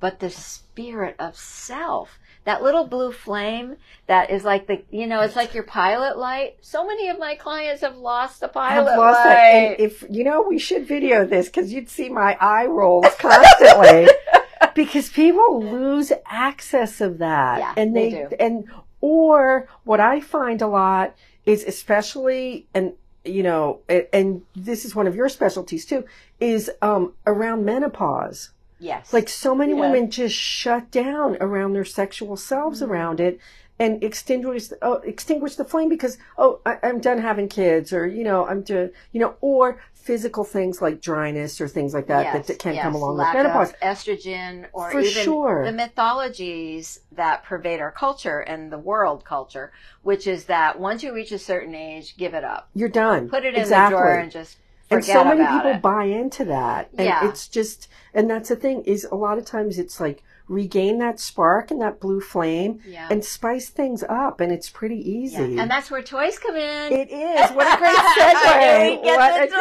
but 0.00 0.20
the 0.20 0.28
spirit 0.28 1.16
of 1.18 1.34
self 1.34 2.18
that 2.48 2.62
little 2.62 2.86
blue 2.86 3.12
flame 3.12 3.76
that 4.06 4.30
is 4.30 4.42
like 4.42 4.66
the 4.66 4.82
you 4.90 5.06
know 5.06 5.20
it's 5.20 5.36
like 5.36 5.52
your 5.52 5.64
pilot 5.64 6.16
light. 6.16 6.56
So 6.62 6.86
many 6.86 7.08
of 7.08 7.18
my 7.18 7.34
clients 7.34 7.82
have 7.82 7.98
lost 7.98 8.40
the 8.40 8.48
pilot 8.48 8.88
have 8.88 8.98
lost 8.98 9.18
light 9.18 9.34
that. 9.34 9.52
And 9.52 9.80
if 9.80 10.02
you 10.08 10.24
know 10.24 10.40
we 10.40 10.58
should 10.58 10.88
video 10.88 11.26
this 11.26 11.48
because 11.48 11.74
you'd 11.74 11.90
see 11.90 12.08
my 12.08 12.38
eye 12.40 12.64
rolls 12.64 13.04
constantly 13.18 14.08
because 14.74 15.10
people 15.10 15.62
lose 15.62 16.10
access 16.24 17.02
of 17.02 17.18
that. 17.18 17.58
Yeah, 17.58 17.74
and 17.76 17.94
they, 17.94 18.26
they 18.30 18.36
and 18.40 18.64
or 19.02 19.68
what 19.84 20.00
i 20.00 20.18
find 20.18 20.62
a 20.62 20.66
lot 20.66 21.14
is 21.44 21.62
especially 21.64 22.66
and 22.72 22.94
you 23.26 23.42
know 23.42 23.80
and, 23.90 24.06
and 24.10 24.42
this 24.56 24.86
is 24.86 24.94
one 24.94 25.06
of 25.06 25.14
your 25.14 25.28
specialties 25.28 25.84
too 25.84 26.02
is 26.40 26.70
um, 26.80 27.12
around 27.26 27.66
menopause 27.66 28.50
Yes. 28.80 29.12
Like 29.12 29.28
so 29.28 29.54
many 29.54 29.72
yeah. 29.72 29.80
women 29.80 30.10
just 30.10 30.34
shut 30.34 30.90
down 30.90 31.36
around 31.40 31.72
their 31.72 31.84
sexual 31.84 32.36
selves 32.36 32.80
mm-hmm. 32.80 32.92
around 32.92 33.20
it 33.20 33.40
and 33.78 34.02
extinguish 34.02 34.68
oh, 34.82 34.94
extinguish 34.94 35.54
the 35.56 35.64
flame 35.64 35.88
because 35.88 36.18
oh 36.36 36.60
I, 36.66 36.78
am 36.82 37.00
done 37.00 37.18
having 37.18 37.48
kids 37.48 37.92
or 37.92 38.06
you 38.06 38.24
know 38.24 38.46
I'm 38.46 38.64
to 38.64 38.90
you 39.12 39.20
know 39.20 39.36
or 39.40 39.80
physical 39.94 40.42
things 40.44 40.80
like 40.80 41.00
dryness 41.00 41.60
or 41.60 41.68
things 41.68 41.94
like 41.94 42.06
that 42.06 42.34
yes, 42.34 42.46
that, 42.46 42.58
can 42.58 42.74
yes. 42.74 42.82
come 42.82 42.94
along 42.94 43.16
Lack 43.16 43.34
with 43.34 43.44
menopause 43.44 43.72
estrogen 43.82 44.66
or 44.72 44.90
For 44.90 45.00
even 45.00 45.24
sure. 45.24 45.64
the 45.64 45.72
mythologies 45.72 47.00
that 47.12 47.44
pervade 47.44 47.80
our 47.80 47.92
culture 47.92 48.40
and 48.40 48.72
the 48.72 48.78
world 48.78 49.24
culture 49.24 49.72
which 50.02 50.26
is 50.26 50.46
that 50.46 50.80
once 50.80 51.02
you 51.02 51.14
reach 51.14 51.30
a 51.32 51.38
certain 51.38 51.74
age 51.74 52.16
give 52.16 52.34
it 52.34 52.44
up 52.44 52.70
you're 52.74 52.88
done 52.88 53.28
put 53.28 53.44
it 53.44 53.54
in 53.54 53.60
exactly. 53.60 53.96
the 53.96 54.00
drawer 54.00 54.18
and 54.18 54.32
just 54.32 54.56
and 54.90 55.04
so 55.04 55.24
many 55.24 55.44
people 55.44 55.72
it. 55.72 55.82
buy 55.82 56.04
into 56.04 56.44
that 56.44 56.88
and 56.96 57.06
yeah. 57.06 57.28
it's 57.28 57.48
just 57.48 57.88
and 58.14 58.30
that's 58.30 58.48
the 58.48 58.56
thing 58.56 58.82
is 58.84 59.04
a 59.10 59.14
lot 59.14 59.38
of 59.38 59.44
times 59.44 59.78
it's 59.78 60.00
like 60.00 60.22
regain 60.48 60.98
that 60.98 61.20
spark 61.20 61.70
and 61.70 61.80
that 61.82 62.00
blue 62.00 62.20
flame 62.20 62.80
yeah. 62.86 63.06
and 63.10 63.22
spice 63.24 63.68
things 63.68 64.02
up 64.08 64.40
and 64.40 64.50
it's 64.50 64.70
pretty 64.70 64.96
easy 64.96 65.54
yeah. 65.54 65.62
and 65.62 65.70
that's 65.70 65.90
where 65.90 66.02
toys 66.02 66.38
come 66.38 66.56
in 66.56 66.92
it 66.92 67.10
is 67.10 67.50
what 67.50 67.74
a 67.74 67.78
great 67.78 67.96
segue 68.18 69.04
what 69.04 69.42
a 69.42 69.46
toys. 69.46 69.54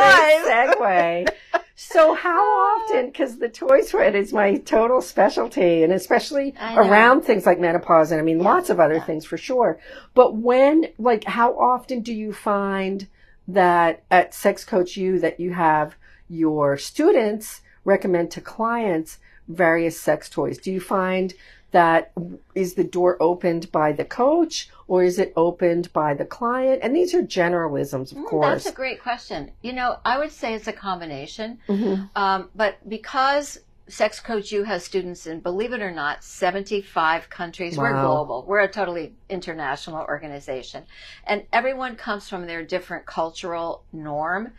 great 0.46 1.28
segue 1.28 1.64
so 1.76 2.14
how 2.14 2.40
ah. 2.40 2.82
often 2.82 3.08
because 3.08 3.38
the 3.40 3.50
toy 3.50 3.82
thread 3.82 4.16
is 4.16 4.32
my 4.32 4.56
total 4.60 5.02
specialty 5.02 5.84
and 5.84 5.92
especially 5.92 6.56
around 6.76 7.22
things 7.22 7.46
like 7.46 7.60
menopause 7.60 8.12
and 8.12 8.22
i 8.22 8.24
mean 8.24 8.40
yeah. 8.40 8.46
lots 8.46 8.70
of 8.70 8.80
other 8.80 9.00
things 9.02 9.26
for 9.26 9.38
sure 9.38 9.80
but 10.14 10.38
when 10.38 10.86
like 10.98 11.26
how 11.26 11.52
often 11.60 12.00
do 12.00 12.14
you 12.14 12.32
find 12.32 13.08
that 13.48 14.04
at 14.12 14.34
Sex 14.34 14.66
Coach 14.66 14.98
U 14.98 15.20
that 15.20 15.40
you 15.40 15.54
have 15.54 15.96
your 16.30 16.78
students 16.78 17.62
recommend 17.86 18.32
to 18.32 18.42
clients 18.42 19.20
various 19.48 20.00
sex 20.00 20.30
toys. 20.30 20.58
Do 20.58 20.72
you 20.72 20.82
find 20.82 21.34
that 21.72 22.12
is 22.56 22.76
the 22.76 22.84
door 22.84 23.18
opened 23.22 23.72
by 23.72 23.92
the 23.92 24.06
coach 24.06 24.70
or 24.88 25.04
is 25.04 25.20
it 25.20 25.34
opened 25.36 25.92
by 25.94 26.14
the 26.14 26.26
client? 26.26 26.80
And 26.82 26.96
these 26.96 27.14
are 27.14 27.22
generalisms, 27.22 28.12
of 28.12 28.20
mm, 28.20 28.26
course. 28.26 28.64
That's 28.64 28.74
a 28.74 28.78
great 28.78 29.02
question. 29.02 29.52
You 29.62 29.74
know, 29.74 29.98
I 30.06 30.18
would 30.18 30.32
say 30.32 30.54
it's 30.54 30.68
a 30.68 30.74
combination. 30.74 31.60
Mm-hmm. 31.68 32.04
Um, 32.16 32.50
but 32.56 32.78
because 32.88 33.60
Sex 33.90 34.20
Coach 34.20 34.52
U 34.52 34.64
has 34.64 34.84
students 34.84 35.28
in, 35.28 35.40
believe 35.40 35.72
it 35.72 35.82
or 35.82 35.92
not, 35.92 36.24
75 36.24 37.30
countries. 37.30 37.78
Wow. 37.78 37.84
We're 37.84 38.02
global. 38.02 38.46
We're 38.46 38.62
a 38.62 38.68
totally 38.68 39.14
international 39.30 40.06
organization. 40.06 40.84
And 41.26 41.44
everyone 41.54 41.96
comes 41.96 42.28
from 42.28 42.48
their 42.48 42.64
different 42.64 43.06
cultural 43.06 43.84
norm. 43.94 44.54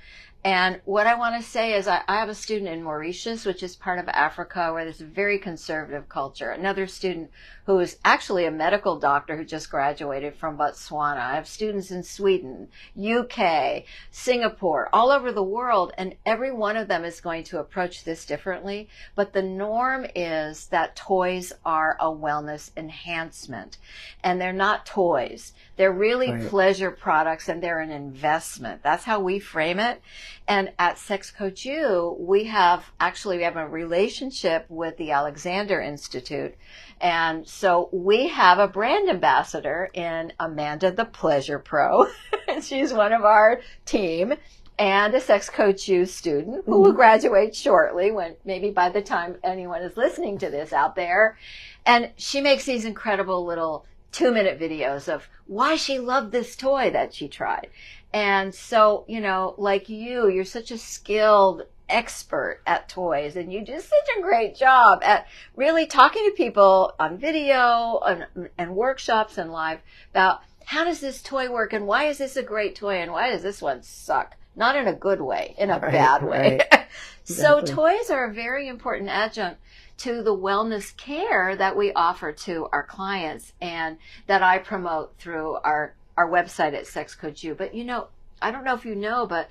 And 0.45 0.81
what 0.85 1.09
I 1.09 1.17
want 1.17 1.43
to 1.43 1.49
say 1.49 1.75
is, 1.75 1.89
I, 1.89 2.03
I, 2.07 2.21
have 2.21 2.29
a 2.29 2.35
student 2.35 2.71
in 2.71 2.85
Mauritius, 2.85 3.45
which 3.45 3.65
is 3.65 3.75
part 3.75 3.99
of 3.99 4.09
Africa, 4.09 4.73
where 4.73 4.85
there's 4.85 5.01
a 5.01 5.05
very 5.05 5.37
conservative 5.37 6.09
culture. 6.09 6.51
Another 6.51 6.87
student 6.87 7.33
who 7.67 7.81
is 7.81 7.99
actually 8.05 8.47
a 8.47 8.51
medical 8.51 9.01
doctor 9.01 9.37
who 9.37 9.45
just 9.45 9.69
graduated 9.69 10.37
from 10.37 10.57
Botswana. 10.57 11.19
I 11.19 11.35
have 11.35 11.49
students 11.49 11.91
in 11.91 12.05
Sweden, 12.05 12.69
UK, 12.97 13.83
Singapore, 14.13 14.89
all 14.93 15.11
over 15.11 15.33
the 15.33 15.43
world, 15.43 15.93
and 15.99 16.15
every 16.25 16.53
one 16.53 16.77
of 16.77 16.87
them 16.87 17.05
is 17.05 17.21
going 17.21 17.43
to 17.45 17.59
approach 17.59 18.05
this 18.05 18.25
differently. 18.25 18.89
But 19.17 19.33
the 19.33 19.43
norm 19.43 20.07
is 20.15 20.69
that 20.69 20.95
toys 20.95 21.53
are 21.65 21.97
a 21.99 22.07
wellness 22.07 22.71
enhancement, 22.77 23.77
and 24.23 24.41
they're 24.41 24.53
not 24.53 24.87
toys. 24.87 25.53
They're 25.79 25.93
really 25.93 26.33
right. 26.33 26.49
pleasure 26.49 26.91
products 26.91 27.49
and 27.49 27.63
they're 27.63 27.79
an 27.79 27.93
investment. 27.93 28.83
That's 28.83 29.05
how 29.05 29.21
we 29.21 29.39
frame 29.39 29.79
it. 29.79 30.03
And 30.49 30.73
at 30.77 30.99
Sex 30.99 31.31
Coach 31.31 31.65
U, 31.65 32.17
we 32.19 32.45
have 32.45 32.91
actually 32.99 33.37
we 33.37 33.45
have 33.45 33.57
a 33.57 33.67
relationship 33.67 34.67
with 34.69 34.97
the 34.97 35.13
Alexander 35.13 35.81
Institute. 35.81 36.57
And 37.01 37.47
so 37.47 37.89
we 37.93 38.27
have 38.27 38.59
a 38.59 38.67
brand 38.67 39.09
ambassador 39.09 39.89
in 39.95 40.33
Amanda 40.41 40.91
the 40.91 41.05
Pleasure 41.05 41.61
Pro. 41.61 42.09
She's 42.61 42.93
one 42.93 43.13
of 43.13 43.25
our 43.25 43.61
team 43.85 44.35
and 44.81 45.15
a 45.15 45.21
Sex 45.21 45.49
Coach 45.49 45.87
U 45.87 46.05
student 46.07 46.65
who 46.67 46.73
will 46.73 46.89
mm-hmm. 46.89 46.97
graduate 46.97 47.55
shortly 47.55 48.11
when 48.11 48.35
maybe 48.45 48.71
by 48.71 48.89
the 48.89 49.03
time 49.03 49.37
anyone 49.45 49.83
is 49.83 49.97
listening 49.97 50.39
to 50.39 50.51
this 50.51 50.73
out 50.73 50.97
there. 50.97 51.39
And 51.87 52.11
she 52.17 52.41
makes 52.41 52.65
these 52.65 52.85
incredible 52.85 53.45
little 53.45 53.87
two 54.13 54.33
minute 54.33 54.59
videos 54.59 55.13
of 55.13 55.29
why 55.47 55.77
she 55.77 55.99
loved 55.99 56.33
this 56.33 56.57
toy 56.57 56.91
that 56.91 57.15
she 57.15 57.29
tried. 57.29 57.69
And 58.13 58.55
so, 58.55 59.05
you 59.07 59.21
know, 59.21 59.55
like 59.59 59.89
you, 59.89 60.29
you're 60.29 60.45
such 60.45 60.71
a 60.71 60.79
skilled 60.79 61.65
expert 61.89 62.61
at 62.67 62.89
toys 62.89 63.37
and 63.37 63.53
you 63.53 63.65
do 63.65 63.81
such 63.81 64.09
a 64.19 64.23
great 64.23 64.55
job 64.55 65.01
at 65.03 65.27
really 65.57 65.87
talking 65.87 66.25
to 66.25 66.37
people 66.37 66.93
on 66.99 67.17
video 67.17 67.99
and, 68.07 68.51
and 68.59 68.77
workshops 68.77 69.39
and 69.39 69.53
live 69.53 69.81
about 70.11 70.41
how 70.67 70.85
does 70.85 71.01
this 71.01 71.23
toy 71.23 71.51
work 71.51 71.73
and 71.73 71.87
why 71.87 72.05
is 72.05 72.19
this 72.19 72.37
a 72.37 72.43
great 72.43 72.75
toy 72.75 72.97
and 72.97 73.11
why 73.11 73.31
does 73.31 73.43
this 73.43 73.63
one 73.63 73.83
suck? 73.83 74.37
Not 74.55 74.77
in 74.77 74.87
a 74.87 74.93
good 74.93 75.21
way, 75.21 75.55
in 75.57 75.71
a 75.71 75.79
right, 75.79 75.93
bad 75.93 76.23
way. 76.25 76.61
Right. 76.73 76.87
so 77.25 77.63
toys 77.63 78.11
are 78.11 78.25
a 78.25 78.35
very 78.35 78.69
important 78.69 79.09
adjunct 79.09 79.61
to 79.99 80.23
the 80.23 80.37
wellness 80.37 80.97
care 80.97 81.55
that 81.57 81.77
we 81.77 81.93
offer 81.93 82.33
to 82.33 82.69
our 82.73 82.85
clients 82.85 83.53
and 83.61 83.99
that 84.27 84.43
I 84.43 84.59
promote 84.59 85.17
through 85.19 85.57
our, 85.65 85.95
our 86.17 86.29
website 86.29 86.75
at 86.75 86.87
Sex 86.87 87.15
Coach 87.15 87.43
U. 87.45 87.55
But 87.55 87.75
you 87.75 87.85
know, 87.85 88.09
I 88.41 88.51
don't 88.51 88.65
know 88.65 88.75
if 88.75 88.85
you 88.85 88.95
know, 88.95 89.27
but 89.27 89.51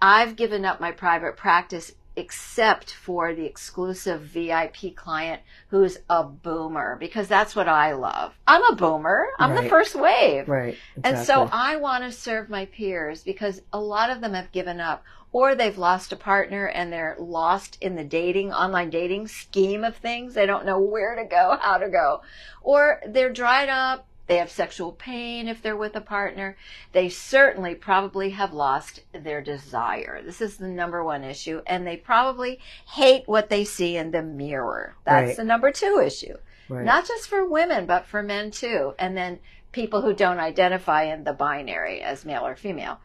I've 0.00 0.36
given 0.36 0.64
up 0.64 0.80
my 0.80 0.92
private 0.92 1.36
practice 1.36 1.92
except 2.18 2.92
for 2.92 3.32
the 3.32 3.44
exclusive 3.44 4.22
VIP 4.22 4.96
client 4.96 5.40
who's 5.68 5.98
a 6.10 6.24
boomer 6.24 6.96
because 6.98 7.28
that's 7.28 7.54
what 7.54 7.68
I 7.68 7.92
love. 7.92 8.36
I'm 8.44 8.64
a 8.64 8.74
boomer. 8.74 9.26
I'm 9.38 9.52
right. 9.52 9.62
the 9.62 9.68
first 9.68 9.94
wave. 9.94 10.48
Right. 10.48 10.76
Exactly. 10.96 11.02
And 11.04 11.26
so 11.26 11.48
I 11.52 11.76
want 11.76 12.02
to 12.02 12.10
serve 12.10 12.50
my 12.50 12.66
peers 12.66 13.22
because 13.22 13.62
a 13.72 13.78
lot 13.78 14.10
of 14.10 14.20
them 14.20 14.34
have 14.34 14.50
given 14.50 14.80
up 14.80 15.04
or 15.32 15.54
they've 15.54 15.78
lost 15.78 16.12
a 16.12 16.16
partner 16.16 16.66
and 16.66 16.92
they're 16.92 17.16
lost 17.18 17.78
in 17.80 17.96
the 17.96 18.04
dating, 18.04 18.52
online 18.52 18.90
dating 18.90 19.28
scheme 19.28 19.84
of 19.84 19.96
things. 19.96 20.34
They 20.34 20.46
don't 20.46 20.66
know 20.66 20.80
where 20.80 21.14
to 21.16 21.24
go, 21.24 21.56
how 21.60 21.78
to 21.78 21.88
go, 21.88 22.22
or 22.62 23.00
they're 23.06 23.32
dried 23.32 23.68
up 23.68 24.08
they 24.28 24.36
have 24.36 24.50
sexual 24.50 24.92
pain 24.92 25.48
if 25.48 25.62
they're 25.62 25.76
with 25.76 25.96
a 25.96 26.02
partner. 26.02 26.56
They 26.92 27.08
certainly 27.08 27.74
probably 27.74 28.30
have 28.30 28.52
lost 28.52 29.00
their 29.12 29.40
desire. 29.40 30.20
This 30.22 30.42
is 30.42 30.58
the 30.58 30.68
number 30.68 31.02
one 31.02 31.24
issue. 31.24 31.62
And 31.66 31.86
they 31.86 31.96
probably 31.96 32.60
hate 32.92 33.26
what 33.26 33.48
they 33.48 33.64
see 33.64 33.96
in 33.96 34.10
the 34.10 34.22
mirror. 34.22 34.94
That's 35.04 35.28
right. 35.28 35.36
the 35.36 35.44
number 35.44 35.72
two 35.72 36.02
issue. 36.04 36.36
Right. 36.68 36.84
Not 36.84 37.08
just 37.08 37.26
for 37.26 37.48
women, 37.48 37.86
but 37.86 38.04
for 38.04 38.22
men 38.22 38.50
too. 38.50 38.92
And 38.98 39.16
then 39.16 39.38
people 39.72 40.02
who 40.02 40.12
don't 40.12 40.38
identify 40.38 41.04
in 41.04 41.24
the 41.24 41.32
binary 41.32 42.02
as 42.02 42.26
male 42.26 42.46
or 42.46 42.54
female. 42.54 43.00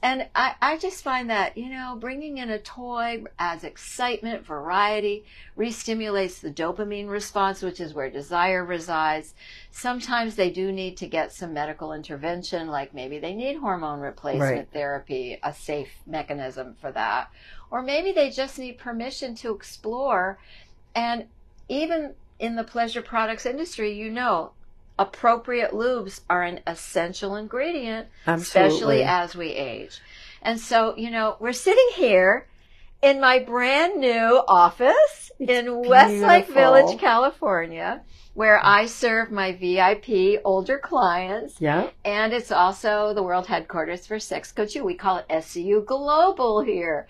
And 0.00 0.28
I, 0.34 0.54
I 0.62 0.78
just 0.78 1.02
find 1.02 1.28
that, 1.30 1.58
you 1.58 1.68
know, 1.70 1.96
bringing 1.98 2.38
in 2.38 2.50
a 2.50 2.58
toy 2.58 3.24
adds 3.38 3.64
excitement, 3.64 4.46
variety, 4.46 5.24
re-stimulates 5.56 6.38
the 6.38 6.52
dopamine 6.52 7.08
response, 7.08 7.62
which 7.62 7.80
is 7.80 7.94
where 7.94 8.08
desire 8.08 8.64
resides. 8.64 9.34
Sometimes 9.72 10.36
they 10.36 10.50
do 10.50 10.70
need 10.70 10.96
to 10.98 11.08
get 11.08 11.32
some 11.32 11.52
medical 11.52 11.92
intervention, 11.92 12.68
like 12.68 12.94
maybe 12.94 13.18
they 13.18 13.34
need 13.34 13.56
hormone 13.56 13.98
replacement 13.98 14.40
Right. 14.40 14.72
therapy, 14.72 15.38
a 15.42 15.52
safe 15.52 15.90
mechanism 16.06 16.76
for 16.80 16.92
that. 16.92 17.30
Or 17.70 17.82
maybe 17.82 18.12
they 18.12 18.30
just 18.30 18.58
need 18.58 18.78
permission 18.78 19.34
to 19.36 19.52
explore. 19.52 20.38
And 20.94 21.26
even 21.68 22.14
in 22.38 22.54
the 22.54 22.64
pleasure 22.64 23.02
products 23.02 23.46
industry, 23.46 23.92
you 23.92 24.10
know, 24.10 24.52
appropriate 24.98 25.72
lubes 25.72 26.20
are 26.28 26.42
an 26.42 26.60
essential 26.66 27.36
ingredient 27.36 28.08
Absolutely. 28.26 28.68
especially 28.70 29.02
as 29.04 29.36
we 29.36 29.48
age. 29.50 30.00
And 30.42 30.58
so, 30.60 30.96
you 30.96 31.10
know, 31.10 31.36
we're 31.40 31.52
sitting 31.52 31.88
here 31.94 32.46
in 33.02 33.20
my 33.20 33.38
brand 33.38 34.00
new 34.00 34.42
office 34.48 35.30
It's 35.38 35.50
in 35.50 35.82
Westlake. 35.88 36.48
Village, 36.48 36.98
California, 36.98 38.02
where 38.34 38.60
I 38.64 38.86
serve 38.86 39.30
my 39.30 39.52
VIP 39.52 40.40
older 40.44 40.78
clients. 40.78 41.60
yeah. 41.60 41.90
And 42.04 42.32
it's 42.32 42.50
also 42.52 43.14
the 43.14 43.22
world 43.22 43.46
headquarters 43.46 44.06
for 44.06 44.18
Sex 44.18 44.52
Coaching. 44.52 44.84
We 44.84 44.94
call 44.94 45.18
it 45.18 45.28
SCU 45.28 45.84
Global 45.84 46.60
here. 46.62 47.06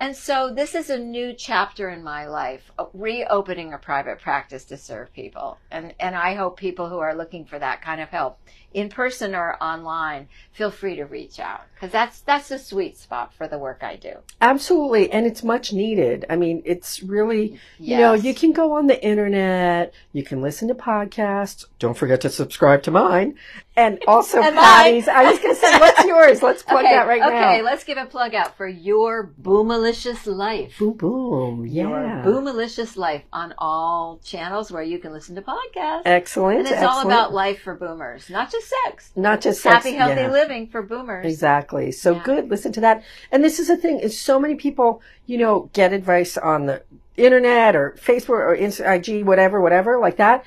And 0.00 0.16
so 0.16 0.52
this 0.52 0.74
is 0.74 0.90
a 0.90 0.98
new 0.98 1.32
chapter 1.32 1.88
in 1.88 2.02
my 2.02 2.26
life, 2.26 2.72
uh, 2.78 2.86
reopening 2.92 3.72
a 3.72 3.78
private 3.78 4.20
practice 4.20 4.64
to 4.66 4.76
serve 4.76 5.12
people. 5.12 5.58
And, 5.70 5.94
and 6.00 6.16
I 6.16 6.34
hope 6.34 6.58
people 6.58 6.88
who 6.88 6.98
are 6.98 7.14
looking 7.14 7.44
for 7.44 7.58
that 7.58 7.82
kind 7.82 8.00
of 8.00 8.08
help 8.08 8.38
in 8.74 8.88
person 8.88 9.34
or 9.34 9.56
online, 9.62 10.28
feel 10.52 10.70
free 10.70 10.96
to 10.96 11.04
reach 11.04 11.40
out 11.40 11.62
because 11.74 11.90
that's, 11.90 12.20
that's 12.20 12.48
the 12.48 12.58
sweet 12.58 12.96
spot 12.98 13.32
for 13.34 13.48
the 13.48 13.58
work 13.58 13.82
I 13.82 13.96
do. 13.96 14.14
Absolutely. 14.40 15.10
And 15.10 15.26
it's 15.26 15.42
much 15.42 15.72
needed. 15.72 16.24
I 16.30 16.36
mean, 16.36 16.62
it's 16.64 17.02
really, 17.02 17.58
you 17.78 17.96
know, 17.96 18.14
you 18.14 18.34
can 18.34 18.52
go 18.52 18.72
on 18.74 18.86
the 18.86 19.02
internet, 19.04 19.92
you 20.12 20.22
can 20.22 20.42
listen 20.42 20.68
to 20.68 20.74
podcasts. 20.74 21.64
Don't 21.78 21.96
forget 21.96 22.20
to 22.22 22.30
subscribe 22.30 22.82
to 22.84 22.90
mine. 22.90 23.36
And 23.76 23.98
also 24.06 24.40
And. 24.42 24.54
Patti's. 24.54 25.08
I 25.08 25.24
was 25.30 25.38
going 25.38 25.54
to 25.54 25.60
say, 25.60 25.78
what's 25.78 26.04
yours? 26.04 26.42
Let's 26.42 26.62
plug 26.62 26.84
okay, 26.84 26.94
that 26.94 27.06
right 27.08 27.22
okay, 27.22 27.30
now. 27.30 27.50
Okay, 27.52 27.62
let's 27.62 27.84
give 27.84 27.98
a 27.98 28.06
plug 28.06 28.34
out 28.34 28.56
for 28.56 28.68
your 28.68 29.32
boomalicious 29.40 30.26
life. 30.26 30.78
Boom, 30.78 30.92
boom. 30.92 31.66
Your 31.66 32.02
Yeah. 32.02 32.22
boomalicious 32.24 32.96
life 32.96 33.22
on 33.32 33.54
all 33.58 34.20
channels 34.22 34.70
where 34.70 34.82
you 34.82 34.98
can 34.98 35.12
listen 35.12 35.34
to 35.36 35.42
podcasts. 35.42 36.02
Excellent. 36.04 36.58
And 36.58 36.66
it's 36.68 36.76
excellent. 36.76 36.94
all 36.94 37.06
about 37.06 37.32
life 37.32 37.62
for 37.62 37.74
boomers, 37.74 38.28
not 38.30 38.50
just 38.52 38.61
sex. 38.62 39.10
not 39.16 39.40
just 39.40 39.62
sex, 39.62 39.84
Happy, 39.84 39.96
healthy 39.96 40.22
yeah. 40.22 40.30
living 40.30 40.66
for 40.66 40.82
boomers. 40.82 41.26
Exactly. 41.26 41.92
So 41.92 42.14
Yeah. 42.14 42.22
good. 42.24 42.50
Listen 42.50 42.72
to 42.72 42.80
that. 42.80 43.02
And 43.30 43.42
this 43.44 43.58
is 43.58 43.68
the 43.68 43.76
thing 43.76 43.98
is 44.00 44.18
so 44.18 44.38
many 44.38 44.54
people, 44.54 45.02
you 45.26 45.38
know, 45.38 45.70
get 45.72 45.92
advice 45.92 46.36
on 46.36 46.66
the 46.66 46.82
internet 47.16 47.76
or 47.76 47.94
Facebook 47.98 48.30
or 48.30 48.54
IG, 48.54 49.24
whatever, 49.24 49.60
whatever, 49.60 49.98
like 49.98 50.16
that. 50.16 50.44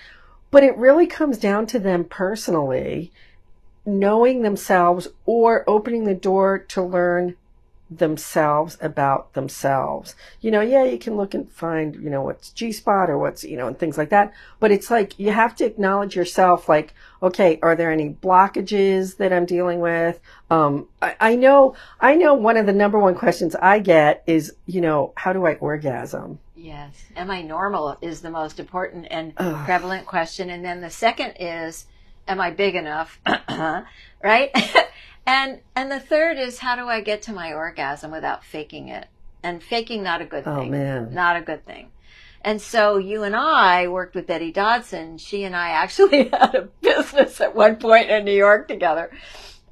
But 0.51 0.63
it 0.63 0.77
really 0.77 1.07
comes 1.07 1.37
down 1.37 1.65
to 1.67 1.79
them 1.79 2.03
personally 2.05 3.11
knowing 3.85 4.41
themselves 4.41 5.07
or 5.25 5.63
opening 5.67 6.05
the 6.05 6.15
door 6.15 6.57
to 6.57 6.81
learn 6.81 7.35
themselves 7.89 8.77
about 8.81 9.33
themselves. 9.33 10.15
You 10.41 10.51
know, 10.51 10.61
yeah, 10.61 10.83
you 10.83 10.97
can 10.97 11.15
look 11.15 11.33
and 11.33 11.51
find, 11.51 11.95
you 11.95 12.09
know, 12.09 12.21
what's 12.21 12.49
G 12.49 12.71
spot 12.71 13.09
or 13.09 13.17
what's, 13.17 13.43
you 13.43 13.57
know, 13.57 13.67
and 13.67 13.77
things 13.77 13.97
like 13.97 14.09
that. 14.09 14.33
But 14.59 14.71
it's 14.71 14.89
like 14.89 15.19
you 15.19 15.31
have 15.31 15.55
to 15.57 15.65
acknowledge 15.65 16.15
yourself 16.15 16.67
like, 16.67 16.93
okay, 17.21 17.59
are 17.61 17.75
there 17.75 17.91
any 17.91 18.09
blockages 18.09 19.17
that 19.17 19.31
I'm 19.31 19.45
dealing 19.45 19.79
with? 19.79 20.19
Um, 20.49 20.87
I, 21.01 21.15
I 21.19 21.35
know, 21.35 21.75
I 21.99 22.15
know 22.15 22.33
one 22.33 22.57
of 22.57 22.65
the 22.65 22.73
number 22.73 22.99
one 22.99 23.15
questions 23.15 23.55
I 23.55 23.79
get 23.79 24.23
is, 24.25 24.55
you 24.65 24.81
know, 24.81 25.13
how 25.15 25.33
do 25.33 25.45
I 25.45 25.53
orgasm? 25.55 26.39
Yes. 26.55 27.05
Am 27.15 27.29
I 27.29 27.43
normal 27.43 27.97
is 28.01 28.21
the 28.21 28.31
most 28.31 28.59
important 28.59 29.07
and 29.11 29.33
Ugh. 29.37 29.65
prevalent 29.65 30.07
question. 30.07 30.49
And 30.49 30.65
then 30.65 30.81
the 30.81 30.89
second 30.89 31.35
is, 31.39 31.85
am 32.27 32.41
I 32.41 32.49
big 32.49 32.73
enough? 32.73 33.19
right? 34.23 34.51
and 35.25 35.59
and 35.75 35.91
the 35.91 35.99
third 35.99 36.37
is 36.37 36.59
how 36.59 36.75
do 36.75 36.87
I 36.87 37.01
get 37.01 37.21
to 37.23 37.33
my 37.33 37.53
orgasm 37.53 38.11
without 38.11 38.43
faking 38.43 38.89
it? 38.89 39.07
And 39.43 39.61
faking 39.61 40.01
not 40.03 40.21
a 40.21 40.25
good 40.25 40.43
thing. 40.43 40.53
Oh, 40.53 40.61
thing. 40.61 40.71
man. 40.71 41.13
Not 41.13 41.35
a 41.37 41.41
good 41.41 41.65
thing. 41.65 41.91
And 42.41 42.61
so 42.61 42.97
you 42.97 43.23
and 43.23 43.35
I 43.35 43.87
worked 43.87 44.13
with 44.15 44.27
Betty 44.27 44.51
Dodson. 44.51 45.17
She 45.17 45.43
and 45.43 45.55
I 45.55 45.69
actually 45.69 46.29
had 46.33 46.55
a 46.55 46.69
business 46.81 47.41
at 47.41 47.55
one 47.55 47.77
point 47.77 48.09
in 48.09 48.23
New 48.25 48.33
York 48.35 48.67
together. 48.67 49.11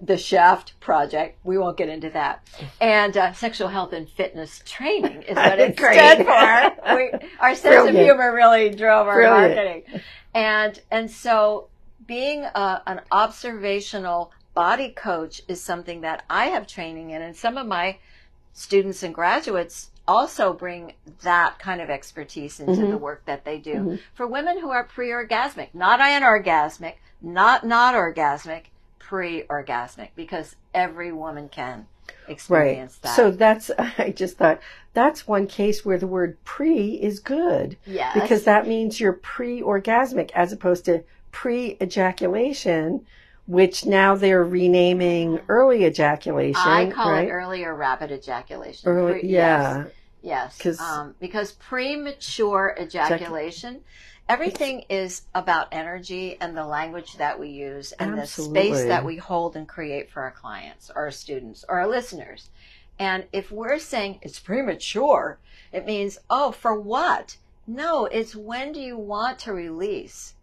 The 0.01 0.17
Shaft 0.17 0.77
Project. 0.81 1.39
We 1.43 1.57
won't 1.57 1.77
get 1.77 1.87
into 1.87 2.09
that. 2.09 2.45
And 2.81 3.15
uh, 3.15 3.31
sexual 3.33 3.69
health 3.69 3.93
and 3.93 4.09
fitness 4.09 4.61
training 4.65 5.21
is 5.23 5.35
what 5.37 5.59
it 5.61 5.77
stood 5.77 6.25
for. 6.25 6.95
We, 6.95 7.11
our 7.39 7.55
sense 7.55 7.89
of 7.89 7.95
humor 7.95 8.33
really 8.33 8.69
drove 8.71 9.07
our 9.07 9.15
Brilliant. 9.15 9.55
marketing. 9.55 10.01
And 10.33 10.81
and 10.91 11.09
so 11.09 11.69
being 12.05 12.43
a, 12.43 12.81
an 12.85 13.01
observational 13.11 14.33
body 14.53 14.89
coach 14.89 15.41
is 15.47 15.61
something 15.61 16.01
that 16.01 16.23
I 16.29 16.45
have 16.45 16.67
training 16.67 17.09
in, 17.11 17.21
and 17.21 17.35
some 17.35 17.57
of 17.57 17.65
my 17.67 17.97
students 18.53 19.01
and 19.03 19.13
graduates 19.13 19.89
also 20.07 20.53
bring 20.53 20.93
that 21.21 21.57
kind 21.59 21.81
of 21.81 21.89
expertise 21.89 22.59
into 22.59 22.81
Mhm. 22.81 22.89
the 22.91 22.97
work 22.97 23.23
that 23.25 23.45
they 23.45 23.57
do 23.57 23.73
Mhm. 23.75 23.99
for 24.13 24.27
women 24.27 24.59
who 24.59 24.69
are 24.69 24.83
pre-orgasmic, 24.83 25.69
not 25.73 25.99
anorgasmic, 25.99 26.95
not 27.21 27.65
not 27.65 27.95
orgasmic, 27.95 28.65
pre-orgasmic, 28.99 30.09
because 30.15 30.55
every 30.73 31.11
woman 31.11 31.47
can 31.49 31.87
Right. 32.07 32.29
experience 32.31 32.97
that. 32.97 33.15
So 33.15 33.31
that's, 33.31 33.71
I 33.97 34.13
just 34.15 34.37
thought 34.37 34.59
that's 34.93 35.25
one 35.27 35.47
case 35.47 35.85
where 35.85 35.97
the 35.97 36.05
word 36.07 36.37
pre 36.43 36.95
is 37.01 37.19
good. 37.19 37.77
yes, 37.85 38.13
because 38.13 38.43
that 38.43 38.67
means 38.67 38.99
you're 38.99 39.13
pre-orgasmic 39.13 40.31
as 40.35 40.51
opposed 40.51 40.83
to 40.85 41.03
pre-ejaculation, 41.31 43.05
which 43.45 43.85
now 43.85 44.15
they're 44.15 44.43
renaming 44.43 45.39
early 45.49 45.85
ejaculation. 45.85 46.61
I 46.61 46.89
call 46.89 47.11
right? 47.11 47.27
it 47.27 47.31
early 47.31 47.63
or 47.63 47.75
rapid 47.75 48.11
ejaculation. 48.11 48.89
Early, 48.89 49.19
Pre- 49.19 49.29
yeah. 49.29 49.85
Yes, 50.21 50.57
'Cause- 50.57 50.79
um, 50.79 51.15
because 51.19 51.51
premature 51.51 52.75
ejaculation, 52.79 53.83
everything 54.29 54.85
is 54.89 55.23
about 55.35 55.67
energy 55.73 56.37
and 56.39 56.55
the 56.55 56.65
language 56.65 57.17
that 57.17 57.37
we 57.37 57.49
use 57.49 57.91
and 57.93 58.17
the 58.17 58.25
space 58.25 58.85
that 58.85 59.03
we 59.03 59.17
hold 59.17 59.57
and 59.57 59.67
create 59.67 60.09
for 60.09 60.21
our 60.21 60.31
clients 60.31 60.89
or 60.95 61.03
our 61.03 61.11
students 61.11 61.65
or 61.67 61.79
our 61.81 61.87
listeners. 61.87 62.49
And 62.97 63.25
if 63.33 63.51
we're 63.51 63.79
saying 63.79 64.19
it's 64.21 64.39
premature, 64.39 65.39
it 65.73 65.85
means, 65.85 66.19
oh, 66.29 66.51
for 66.51 66.79
what? 66.79 67.37
No, 67.67 68.05
it's 68.05 68.35
when 68.35 68.71
do 68.71 68.79
you 68.79 68.97
want 68.97 69.39
to 69.39 69.51
release? 69.53 70.35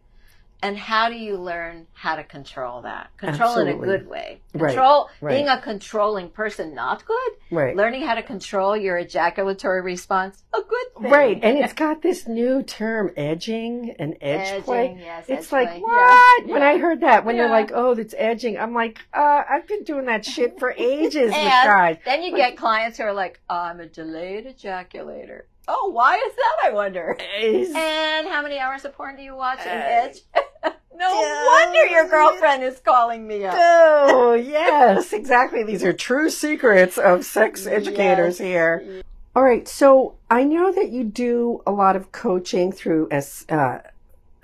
And 0.62 0.77
how 0.77 1.09
do 1.09 1.14
you 1.16 1.37
learn 1.38 1.87
how 1.94 2.16
to 2.16 2.23
control 2.25 2.83
that? 2.83 3.16
Control 3.16 3.59
in 3.59 3.68
a 3.68 3.75
good 3.75 4.07
way. 4.07 4.40
Control, 4.53 5.09
right. 5.23 5.33
being 5.35 5.49
a 5.49 5.59
controlling 5.61 6.29
person, 6.29 6.75
not 6.75 7.05
good 7.07 7.31
Right. 7.51 7.75
learning 7.75 8.03
how 8.03 8.14
to 8.14 8.23
control 8.23 8.77
your 8.77 8.99
ejaculatory 8.99 9.81
response 9.81 10.42
a 10.53 10.61
good 10.61 10.87
thing 11.03 11.11
Right. 11.11 11.40
And 11.42 11.57
it's 11.64 11.73
got 11.73 12.03
this 12.03 12.29
new 12.29 12.62
term, 12.62 13.11
edging 13.16 13.94
and 13.99 14.16
edge 14.20 14.49
Edging, 14.49 14.62
play. 14.64 14.96
yes, 15.01 15.25
It's 15.29 15.46
edge 15.46 15.53
like, 15.53 15.68
play, 15.70 15.81
what? 15.81 16.46
yeah, 16.46 16.53
When. 16.53 16.62
I 16.62 16.77
heard 16.79 17.01
that, 17.01 17.25
when 17.25 17.37
they're 17.38 17.49
like, 17.49 17.70
oh, 17.75 17.92
it's 17.92 18.14
edging, 18.18 18.59
I'm 18.59 18.75
like, 18.75 18.99
uh, 19.14 19.42
I've 19.49 19.66
been 19.66 19.85
doing 19.85 20.05
that 20.07 20.25
shit 20.27 20.59
for 20.59 20.73
ages 20.77 21.31
with 21.31 21.35
guys. 21.35 21.96
then 22.05 22.23
you 22.23 22.37
get 22.37 22.57
clients 22.57 22.99
who 22.99 23.05
are 23.05 23.12
like 23.14 23.40
i'm 23.49 23.81
a 23.81 23.87
delayed 23.87 24.44
ejaculator 24.46 25.42
oh 25.68 25.90
why 25.92 26.16
is 26.16 26.35
that 26.35 26.57
i 26.64 26.70
wonder 26.73 27.16
Is- 27.38 27.68
and 27.75 28.27
how 28.29 28.42
many 28.42 28.59
hours 28.59 28.85
of 28.85 28.92
porn 28.94 29.16
do 29.16 29.23
you 29.23 29.35
watch 29.37 29.59
Uh, 29.61 29.68
edge 29.68 30.18
no 30.94 31.20
yeah. 31.20 31.46
wonder 31.46 31.87
your 31.87 32.09
girlfriend 32.09 32.62
is 32.62 32.81
calling 32.81 33.26
me 33.26 33.44
up 33.44 33.55
Oh, 33.59 34.35
yes, 34.35 35.12
exactly. 35.12 35.62
These 35.64 35.85
are 35.85 35.92
true 35.92 36.31
secrets 36.31 36.98
of 36.98 37.24
sex 37.24 37.66
educators 37.66 38.38
Yes. 38.40 38.46
here. 38.46 39.03
All 39.35 39.42
right. 39.42 39.66
So 39.68 40.16
I 40.31 40.44
know 40.44 40.72
that 40.72 40.90
you 40.90 41.05
do 41.05 41.62
a 41.66 41.70
lot 41.72 41.96
of 41.96 42.11
coaching 42.12 42.72
through 42.72 43.09
S, 43.11 43.44
uh, 43.48 43.79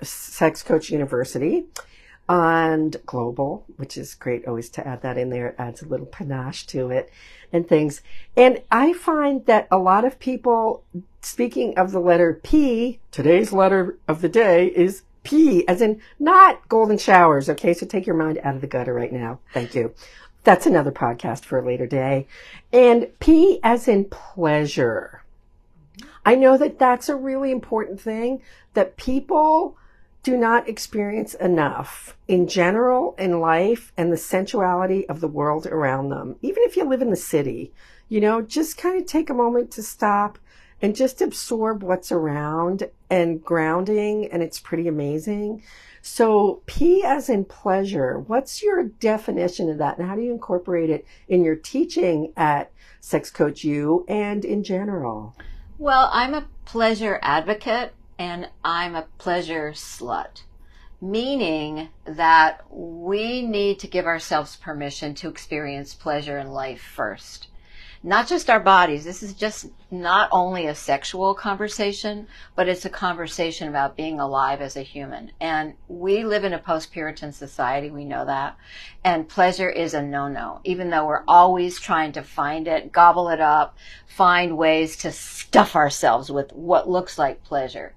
Sex 0.01 0.63
Coach 0.63 0.89
University 0.89 1.65
and 2.29 2.95
Global, 3.05 3.65
which 3.77 3.97
is 3.97 4.13
great 4.15 4.47
always 4.47 4.69
to 4.71 4.87
add 4.87 5.01
that 5.01 5.17
in 5.17 5.29
there. 5.29 5.47
It 5.49 5.55
adds 5.57 5.81
a 5.81 5.87
little 5.87 6.05
panache 6.05 6.65
to 6.67 6.89
it 6.89 7.09
and 7.51 7.67
things. 7.67 8.01
And 8.35 8.61
I 8.71 8.93
find 8.93 9.45
that 9.45 9.67
a 9.71 9.77
lot 9.77 10.03
of 10.05 10.19
people, 10.19 10.83
speaking 11.21 11.77
of 11.77 11.91
the 11.91 11.99
letter 11.99 12.39
P, 12.43 12.99
today's 13.11 13.51
letter 13.53 13.97
of 14.07 14.21
the 14.21 14.29
day 14.29 14.67
is 14.67 15.03
P, 15.27 15.67
as 15.67 15.81
in 15.81 16.01
not 16.19 16.67
golden 16.69 16.97
showers. 16.97 17.49
Okay. 17.49 17.73
So 17.73 17.85
take 17.85 18.07
your 18.07 18.15
mind 18.15 18.39
out 18.43 18.55
of 18.55 18.61
the 18.61 18.67
gutter 18.67 18.93
right 18.93 19.11
now. 19.11 19.39
Thank 19.53 19.75
you. 19.75 19.93
That's 20.45 20.65
another 20.65 20.91
podcast 20.91 21.43
for 21.43 21.59
a 21.59 21.65
later 21.65 21.85
day. 21.85 22.27
And 22.71 23.07
P 23.19 23.59
as 23.61 23.89
in 23.89 24.05
pleasure. 24.05 25.23
I 26.25 26.35
know 26.35 26.57
that 26.57 26.79
that's 26.79 27.09
a 27.09 27.15
really 27.15 27.51
important 27.51 27.99
thing 27.99 28.41
that 28.73 28.95
people 28.95 29.77
do 30.23 30.37
not 30.37 30.69
experience 30.69 31.33
enough 31.35 32.17
in 32.27 32.47
general 32.47 33.15
in 33.17 33.41
life 33.41 33.91
and 33.97 34.11
the 34.11 34.17
sensuality 34.17 35.07
of 35.09 35.19
the 35.19 35.27
world 35.27 35.67
around 35.67 36.09
them. 36.09 36.37
Even 36.41 36.63
if 36.63 36.77
you 36.77 36.85
live 36.85 37.01
in 37.01 37.09
the 37.09 37.15
city, 37.15 37.73
you 38.07 38.21
know, 38.21 38.41
just 38.41 38.77
kind 38.77 38.99
of 38.99 39.05
take 39.05 39.29
a 39.29 39.33
moment 39.33 39.71
to 39.71 39.83
stop 39.83 40.37
and 40.81 40.95
just 40.95 41.21
absorb 41.21 41.83
what's 41.83 42.11
around 42.11 42.89
and 43.09 43.43
grounding. 43.43 44.29
And 44.31 44.43
it's 44.43 44.59
pretty 44.59 44.87
amazing. 44.87 45.63
So 46.01 46.61
P 46.65 47.03
as 47.03 47.29
in 47.29 47.45
pleasure, 47.45 48.19
what's 48.19 48.61
your 48.63 48.83
definition 48.83 49.69
of 49.69 49.77
that? 49.79 49.97
And 49.97 50.07
how 50.07 50.15
do 50.15 50.21
you 50.21 50.31
incorporate 50.31 50.89
it 50.89 51.05
in 51.27 51.43
your 51.43 51.55
teaching 51.55 52.33
at 52.37 52.71
Sex 52.99 53.29
Coach 53.29 53.63
U 53.63 54.05
and 54.07 54.45
in 54.45 54.63
general? 54.63 55.35
Well, 55.77 56.09
I'm 56.11 56.33
a 56.33 56.47
pleasure 56.65 57.19
advocate 57.21 57.93
and 58.17 58.49
I'm 58.63 58.95
a 58.95 59.07
pleasure 59.17 59.71
slut, 59.71 60.43
meaning 61.01 61.89
that 62.05 62.63
we 62.69 63.41
need 63.41 63.79
to 63.79 63.87
give 63.87 64.05
ourselves 64.05 64.55
permission 64.55 65.13
to 65.15 65.29
experience 65.29 65.93
pleasure 65.93 66.37
in 66.37 66.49
life 66.49 66.81
first 66.81 67.47
not 68.03 68.27
just 68.27 68.49
our 68.49 68.59
bodies. 68.59 69.03
This 69.03 69.23
is 69.23 69.33
just 69.33 69.67
not 69.89 70.29
only 70.31 70.65
a 70.65 70.75
sexual 70.75 71.33
conversation, 71.33 72.27
but 72.55 72.67
it's 72.67 72.85
a 72.85 72.89
conversation 72.89 73.67
about 73.67 73.97
being 73.97 74.19
alive 74.19 74.61
as 74.61 74.75
a 74.75 74.81
human. 74.81 75.31
And 75.39 75.73
we 75.87 76.23
live 76.23 76.43
in 76.43 76.53
a 76.53 76.59
post 76.59 76.91
Puritan 76.91 77.31
society, 77.31 77.89
we 77.89 78.05
know 78.05 78.25
that. 78.25 78.57
And 79.03 79.29
pleasure 79.29 79.69
is 79.69 79.93
a 79.93 80.01
no 80.01 80.27
no, 80.27 80.61
even 80.63 80.89
though 80.89 81.05
we're 81.07 81.23
always 81.27 81.79
trying 81.79 82.11
to 82.13 82.21
find 82.21 82.67
it, 82.67 82.91
gobble 82.91 83.29
it 83.29 83.41
up, 83.41 83.77
find 84.05 84.57
ways 84.57 84.97
to 84.97 85.11
stuff 85.11 85.75
ourselves 85.75 86.29
with 86.31 86.51
what 86.53 86.89
looks 86.89 87.17
like 87.17 87.43
pleasure. 87.43 87.93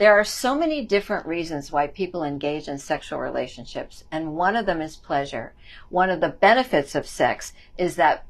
There 0.00 0.18
are 0.18 0.24
so 0.24 0.54
many 0.54 0.86
different 0.86 1.26
reasons 1.26 1.70
why 1.70 1.86
people 1.86 2.24
engage 2.24 2.68
in 2.68 2.78
sexual 2.78 3.18
relationships, 3.18 4.04
and 4.10 4.34
one 4.34 4.56
of 4.56 4.64
them 4.64 4.80
is 4.80 4.96
pleasure. 4.96 5.52
One 5.90 6.08
of 6.08 6.22
the 6.22 6.30
benefits 6.30 6.94
of 6.94 7.06
sex 7.06 7.52
is 7.76 7.96
that 7.96 8.24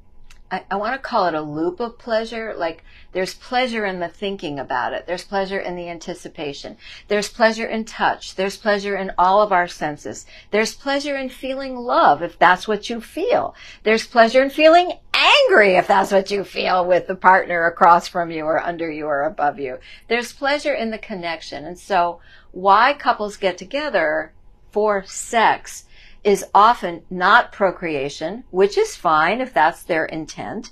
I, 0.51 0.65
I 0.71 0.77
want 0.77 0.95
to 0.95 0.99
call 0.99 1.27
it 1.27 1.35
a 1.35 1.41
loop 1.41 1.81
of 1.81 1.99
pleasure. 1.99 2.55
Like 2.57 2.85
there's 3.13 3.35
pleasure 3.35 3.85
in 3.85 4.01
the 4.01 4.09
thinking 4.09 4.59
about 4.59 4.93
it. 4.93 5.07
There's 5.07 5.25
pleasure 5.25 5.59
in 5.59 5.77
the 5.77 5.89
anticipation. 5.89 6.77
There's 7.09 7.29
pleasure 7.29 7.67
in 7.67 7.85
touch. 7.85 8.35
There's 8.35 8.57
pleasure 8.57 8.97
in 8.97 9.13
all 9.19 9.43
of 9.43 9.53
our 9.53 9.69
senses. 9.69 10.27
There's 10.51 10.75
pleasure 10.75 11.17
in 11.17 11.29
feeling 11.29 11.77
love 11.77 12.23
if 12.23 12.39
that's 12.39 12.67
what 12.67 12.91
you 12.91 13.01
feel. 13.01 13.55
There's 13.85 14.07
pleasure 14.07 14.43
in 14.43 14.51
feeling 14.51 14.93
angry 15.15 15.77
if 15.77 15.87
that's 15.87 16.13
what 16.13 16.31
you 16.31 16.45
feel 16.45 16.85
with 16.85 17.07
the 17.07 17.15
partner 17.15 17.67
across 17.67 18.09
from 18.09 18.31
you 18.31 18.45
or 18.45 18.61
under 18.61 18.91
you 18.91 19.07
or 19.07 19.23
above 19.23 19.61
you. 19.61 19.79
There's 20.09 20.33
pleasure 20.33 20.75
in 20.75 20.91
the 20.91 20.99
connection. 20.99 21.65
And 21.65 21.79
so 21.79 22.21
why 22.53 22.95
couples 22.95 23.37
get 23.37 23.59
together 23.59 24.33
for 24.71 25.05
sex 25.05 25.85
is 26.23 26.45
often 26.55 27.03
not 27.11 27.53
procreation, 27.53 28.45
which 28.51 28.77
is 28.77 28.97
fine 28.97 29.41
if 29.41 29.55
that's 29.55 29.83
their 29.83 30.05
intent, 30.05 30.71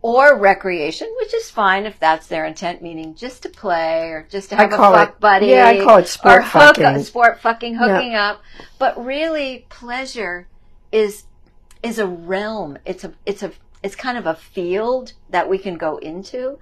or 0.00 0.38
recreation, 0.38 1.12
which 1.20 1.34
is 1.34 1.50
fine 1.50 1.84
if 1.84 1.98
that's 1.98 2.28
their 2.28 2.44
intent, 2.44 2.82
meaning 2.82 3.14
just 3.14 3.42
to 3.42 3.48
play 3.48 4.08
or 4.08 4.26
just 4.30 4.50
to 4.50 4.56
have 4.56 4.72
a 4.72 4.76
fuck 4.76 5.10
it, 5.10 5.20
buddy. 5.20 5.46
Yeah, 5.46 5.66
I 5.66 5.84
call 5.84 5.98
it 5.98 6.08
sport 6.08 6.38
or 6.38 6.42
hook, 6.42 6.76
fucking. 6.76 7.02
sport 7.02 7.40
fucking, 7.40 7.74
hooking 7.74 8.12
yeah. 8.12 8.30
up. 8.30 8.42
But 8.78 9.04
really, 9.04 9.66
pleasure 9.68 10.48
is 10.92 11.24
is 11.82 11.98
a 11.98 12.06
realm. 12.06 12.78
It's 12.84 13.04
a 13.04 13.12
it's 13.26 13.42
a 13.42 13.52
it's 13.82 13.96
kind 13.96 14.18
of 14.18 14.26
a 14.26 14.34
field 14.34 15.12
that 15.30 15.48
we 15.48 15.58
can 15.58 15.76
go 15.76 15.98
into. 15.98 16.58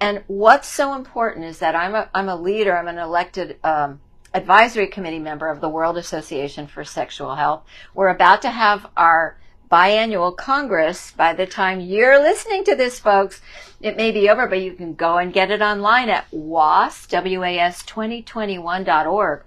And 0.00 0.22
what's 0.26 0.68
so 0.68 0.94
important 0.94 1.44
is 1.46 1.58
that 1.58 1.74
I'm 1.74 1.94
a 1.94 2.08
I'm 2.14 2.28
a 2.28 2.36
leader. 2.36 2.76
I'm 2.76 2.88
an 2.88 2.98
elected 2.98 3.58
um, 3.64 4.00
advisory 4.36 4.86
committee 4.86 5.18
member 5.18 5.48
of 5.48 5.62
the 5.62 5.68
World 5.68 5.96
Association 5.96 6.66
for 6.66 6.84
Sexual 6.84 7.36
Health. 7.36 7.64
We're 7.94 8.10
about 8.10 8.42
to 8.42 8.50
have 8.50 8.86
our 8.94 9.38
biannual 9.72 10.36
congress. 10.36 11.10
By 11.10 11.32
the 11.32 11.46
time 11.46 11.80
you're 11.80 12.20
listening 12.20 12.62
to 12.64 12.76
this, 12.76 13.00
folks, 13.00 13.40
it 13.80 13.96
may 13.96 14.12
be 14.12 14.28
over, 14.28 14.46
but 14.46 14.60
you 14.60 14.74
can 14.74 14.94
go 14.94 15.16
and 15.16 15.32
get 15.32 15.50
it 15.50 15.62
online 15.62 16.10
at 16.10 16.26
WAS, 16.30 17.06
W-A-S 17.06 17.82
2021.org. 17.84 19.42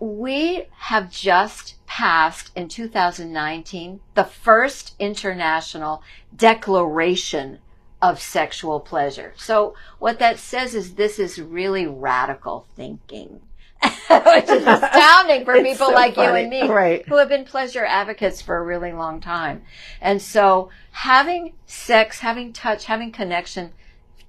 We 0.00 0.64
have 0.78 1.12
just 1.12 1.76
passed 1.86 2.50
in 2.56 2.66
2019 2.66 4.00
the 4.14 4.24
first 4.24 4.96
international 4.98 6.02
declaration 6.34 7.60
of 8.02 8.20
sexual 8.20 8.80
pleasure. 8.80 9.32
So 9.36 9.76
what 10.00 10.18
that 10.18 10.40
says 10.40 10.74
is 10.74 10.96
this 10.96 11.20
is 11.20 11.40
really 11.40 11.86
radical 11.86 12.66
thinking. 12.74 13.40
which 14.10 14.48
is 14.48 14.66
astounding 14.66 15.44
for 15.44 15.54
people 15.62 15.88
so 15.88 15.92
like 15.92 16.14
funny. 16.14 16.28
you 16.28 16.34
and 16.34 16.50
me 16.50 16.68
right. 16.68 17.06
who 17.08 17.16
have 17.16 17.28
been 17.28 17.44
pleasure 17.44 17.84
advocates 17.84 18.40
for 18.40 18.56
a 18.56 18.62
really 18.62 18.92
long 18.92 19.20
time. 19.20 19.62
And 20.00 20.20
so 20.20 20.70
having 20.92 21.54
sex, 21.66 22.20
having 22.20 22.52
touch, 22.52 22.86
having 22.86 23.12
connection 23.12 23.72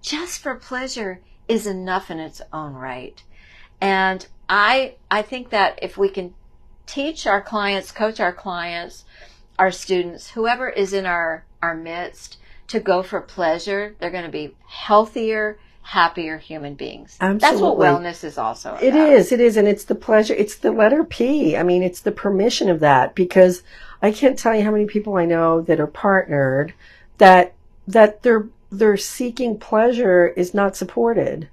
just 0.01 0.39
for 0.39 0.55
pleasure 0.55 1.21
is 1.47 1.67
enough 1.67 2.09
in 2.11 2.19
its 2.19 2.41
own 2.53 2.73
right. 2.73 3.21
And 3.81 4.25
I, 4.47 4.95
I 5.09 5.21
think 5.21 5.49
that 5.49 5.79
if 5.81 5.97
we 5.97 6.09
can 6.09 6.33
teach 6.85 7.27
our 7.27 7.41
clients, 7.41 7.91
coach 7.91 8.19
our 8.19 8.33
clients, 8.33 9.05
our 9.57 9.71
students, 9.71 10.31
whoever 10.31 10.69
is 10.69 10.93
in 10.93 11.05
our, 11.05 11.45
our 11.61 11.75
midst 11.75 12.37
to 12.67 12.79
go 12.79 13.03
for 13.03 13.21
pleasure, 13.21 13.95
they're 13.99 14.11
going 14.11 14.25
to 14.25 14.31
be 14.31 14.55
healthier, 14.67 15.59
happier 15.85 16.39
human 16.39 16.73
beings. 16.73 17.15
Absolutely. 17.21 17.39
That's 17.39 17.61
what 17.61 17.77
wellness 17.77 18.23
is 18.23 18.39
also 18.39 18.71
about. 18.71 18.81
It 18.81 18.95
is, 18.95 19.31
it 19.31 19.39
is. 19.39 19.55
And 19.55 19.67
it's 19.67 19.83
the 19.83 19.93
pleasure, 19.93 20.33
it's 20.33 20.55
the 20.55 20.71
letter 20.71 21.03
P. 21.03 21.55
I 21.55 21.61
mean, 21.61 21.83
it's 21.83 22.01
the 22.01 22.11
permission 22.11 22.69
of 22.69 22.79
that 22.79 23.13
because 23.13 23.61
I 24.01 24.11
can't 24.11 24.37
tell 24.37 24.55
you 24.55 24.63
how 24.63 24.71
many 24.71 24.85
people 24.85 25.15
I 25.15 25.25
know 25.25 25.61
that 25.61 25.79
are 25.79 25.85
partnered 25.85 26.73
that, 27.19 27.53
that 27.87 28.23
their, 28.23 28.47
their 28.71 28.97
seeking 28.97 29.59
pleasure 29.59 30.29
is 30.29 30.55
not 30.55 30.75
supported 30.75 31.49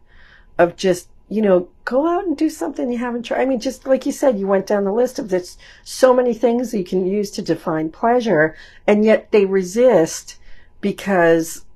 of 0.58 0.76
just, 0.76 1.08
you 1.28 1.42
know, 1.42 1.68
go 1.84 2.06
out 2.08 2.24
and 2.24 2.34
do 2.34 2.48
something 2.48 2.90
you 2.90 2.98
haven't 2.98 3.24
tried. 3.24 3.42
I 3.42 3.44
mean, 3.44 3.60
just 3.60 3.86
like 3.86 4.06
you 4.06 4.12
said, 4.12 4.38
you 4.38 4.46
went 4.46 4.66
down 4.66 4.84
the 4.84 4.92
list 4.92 5.18
of 5.18 5.28
this 5.28 5.58
so 5.84 6.14
many 6.14 6.32
things 6.32 6.72
you 6.72 6.84
can 6.84 7.06
use 7.06 7.30
to 7.32 7.42
define 7.42 7.90
pleasure 7.90 8.56
and 8.86 9.04
yet 9.04 9.30
they 9.30 9.44
resist 9.44 10.38
because 10.80 11.66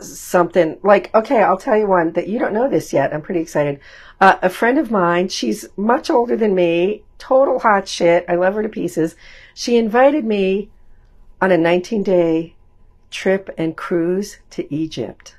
something 0.00 0.78
like, 0.82 1.14
okay, 1.14 1.42
I'll 1.42 1.58
tell 1.58 1.76
you 1.76 1.86
one 1.86 2.12
that 2.12 2.28
you 2.28 2.38
don't 2.38 2.52
know 2.52 2.68
this 2.68 2.92
yet. 2.92 3.12
I'm 3.12 3.22
pretty 3.22 3.40
excited. 3.40 3.80
Uh, 4.20 4.36
a 4.42 4.48
friend 4.48 4.78
of 4.78 4.90
mine, 4.90 5.28
she's 5.28 5.68
much 5.76 6.10
older 6.10 6.36
than 6.36 6.54
me, 6.54 7.02
total 7.18 7.58
hot 7.60 7.88
shit. 7.88 8.24
I 8.28 8.34
love 8.34 8.54
her 8.54 8.62
to 8.62 8.68
pieces. 8.68 9.16
She 9.54 9.76
invited 9.76 10.24
me 10.24 10.70
on 11.40 11.52
a 11.52 11.58
19 11.58 12.02
day 12.02 12.56
trip 13.10 13.50
and 13.56 13.76
cruise 13.76 14.38
to 14.50 14.72
Egypt. 14.74 15.36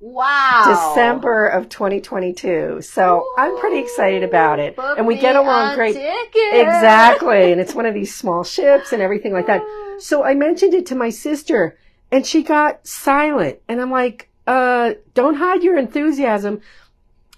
Wow. 0.00 0.64
December 0.66 1.46
of 1.46 1.68
2022. 1.68 2.80
So 2.80 3.18
Ooh, 3.18 3.34
I'm 3.36 3.58
pretty 3.58 3.78
excited 3.78 4.22
about 4.22 4.58
it. 4.58 4.74
and 4.78 5.06
we 5.06 5.16
get 5.16 5.36
along 5.36 5.74
great. 5.74 5.94
Ticket. 5.94 6.54
Exactly. 6.54 7.52
And 7.52 7.60
it's 7.60 7.74
one 7.74 7.84
of 7.84 7.92
these 7.92 8.14
small 8.14 8.42
ships 8.42 8.92
and 8.92 9.02
everything 9.02 9.32
like 9.32 9.46
that. 9.46 9.62
So 10.00 10.24
I 10.24 10.34
mentioned 10.34 10.72
it 10.72 10.86
to 10.86 10.94
my 10.94 11.10
sister 11.10 11.76
and 12.12 12.26
she 12.26 12.42
got 12.42 12.86
silent. 12.86 13.60
And 13.68 13.80
I'm 13.80 13.90
like, 13.90 14.30
uh, 14.46 14.94
don't 15.14 15.36
hide 15.36 15.62
your 15.62 15.78
enthusiasm. 15.78 16.60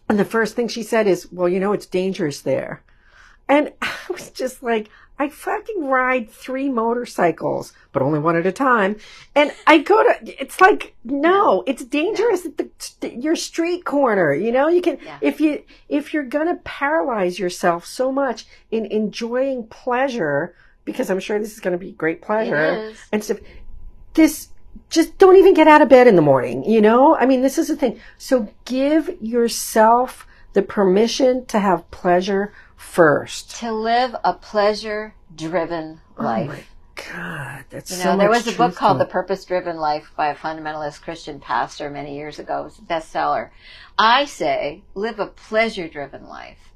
And 0.09 0.19
the 0.19 0.25
first 0.25 0.57
thing 0.57 0.69
she 0.69 0.83
said 0.83 1.07
is, 1.07 1.31
well, 1.31 1.49
you 1.49 1.61
know, 1.61 1.73
it's 1.73 1.87
dangerous 1.87 2.41
there. 2.41 2.83
And 3.49 3.73
I 3.83 3.93
was 4.11 4.31
just 4.31 4.63
like, 4.63 4.89
I 5.19 5.29
fucking 5.29 5.87
ride 5.87 6.31
three 6.31 6.69
motorcycles, 6.69 7.73
but 7.93 8.03
only 8.03 8.19
one 8.19 8.35
at 8.35 8.47
a 8.47 8.51
time. 8.51 8.97
And 9.35 9.53
I 9.67 9.79
go 9.79 10.03
to, 10.03 10.43
it's 10.43 10.61
like, 10.61 10.97
no, 11.05 11.63
it's 11.67 11.85
dangerous 11.85 12.47
at 12.47 12.57
the, 12.57 13.15
your 13.15 13.37
street 13.37 13.85
corner. 13.85 14.35
You 14.35 14.51
know, 14.51 14.69
you 14.69 14.81
can, 14.81 14.99
yeah. 15.05 15.19
if 15.21 15.41
you, 15.41 15.63
if 15.89 16.13
you're 16.13 16.25
going 16.25 16.49
to 16.49 16.57
paralyze 16.65 17.39
yourself 17.39 17.85
so 17.85 18.11
much 18.11 18.47
in 18.71 18.87
enjoying 18.87 19.67
pleasure, 19.69 20.57
because 20.85 21.11
I'm 21.11 21.21
sure 21.21 21.39
this 21.39 21.53
is 21.53 21.61
going 21.61 21.79
to 21.79 21.79
be 21.79 21.93
great 21.93 22.23
pleasure 22.23 22.93
and 23.13 23.23
stuff, 23.23 23.39
this 24.15 24.49
just 24.91 25.19
don't 25.19 25.37
even 25.37 25.55
get 25.55 25.69
out 25.69 25.83
of 25.83 25.89
bed 25.89 26.07
in 26.07 26.17
the 26.17 26.23
morning, 26.23 26.65
you 26.65 26.81
know? 26.81 27.17
I 27.17 27.27
mean, 27.27 27.43
this 27.43 27.59
is 27.59 27.69
the 27.69 27.77
thing. 27.77 27.99
So 28.19 28.49
give 28.65 29.17
yourself 29.21 30.27
the 30.53 30.63
permission 30.63 31.47
to 31.47 31.59
have 31.59 31.91
pleasure 31.91 32.53
first. 32.77 33.57
To 33.61 33.73
live 33.73 34.15
a 34.23 34.35
pleasure 34.35 35.15
driven 35.35 36.01
life. 36.19 36.51
Oh 36.51 36.53
my 36.53 36.65
God, 37.11 37.65
that's 37.71 37.91
you 37.91 37.97
know, 37.99 38.13
so 38.13 38.17
there 38.19 38.29
was 38.29 38.47
a 38.47 38.53
book 38.53 38.75
called 38.75 39.01
The 39.01 39.07
Purpose 39.07 39.45
Driven 39.45 39.79
Life 39.79 40.13
by 40.15 40.29
a 40.29 40.35
fundamentalist 40.35 41.01
Christian 41.01 41.41
pastor 41.41 41.89
many 41.89 42.17
years 42.17 42.39
ago. 42.39 42.61
It 42.61 42.65
was 42.65 42.79
a 42.79 42.83
bestseller. 42.83 43.51
I 43.99 44.27
say 44.27 44.83
live 44.95 45.19
a 45.19 45.27
pleasure 45.27 45.89
driven 45.89 46.29
life 46.29 46.73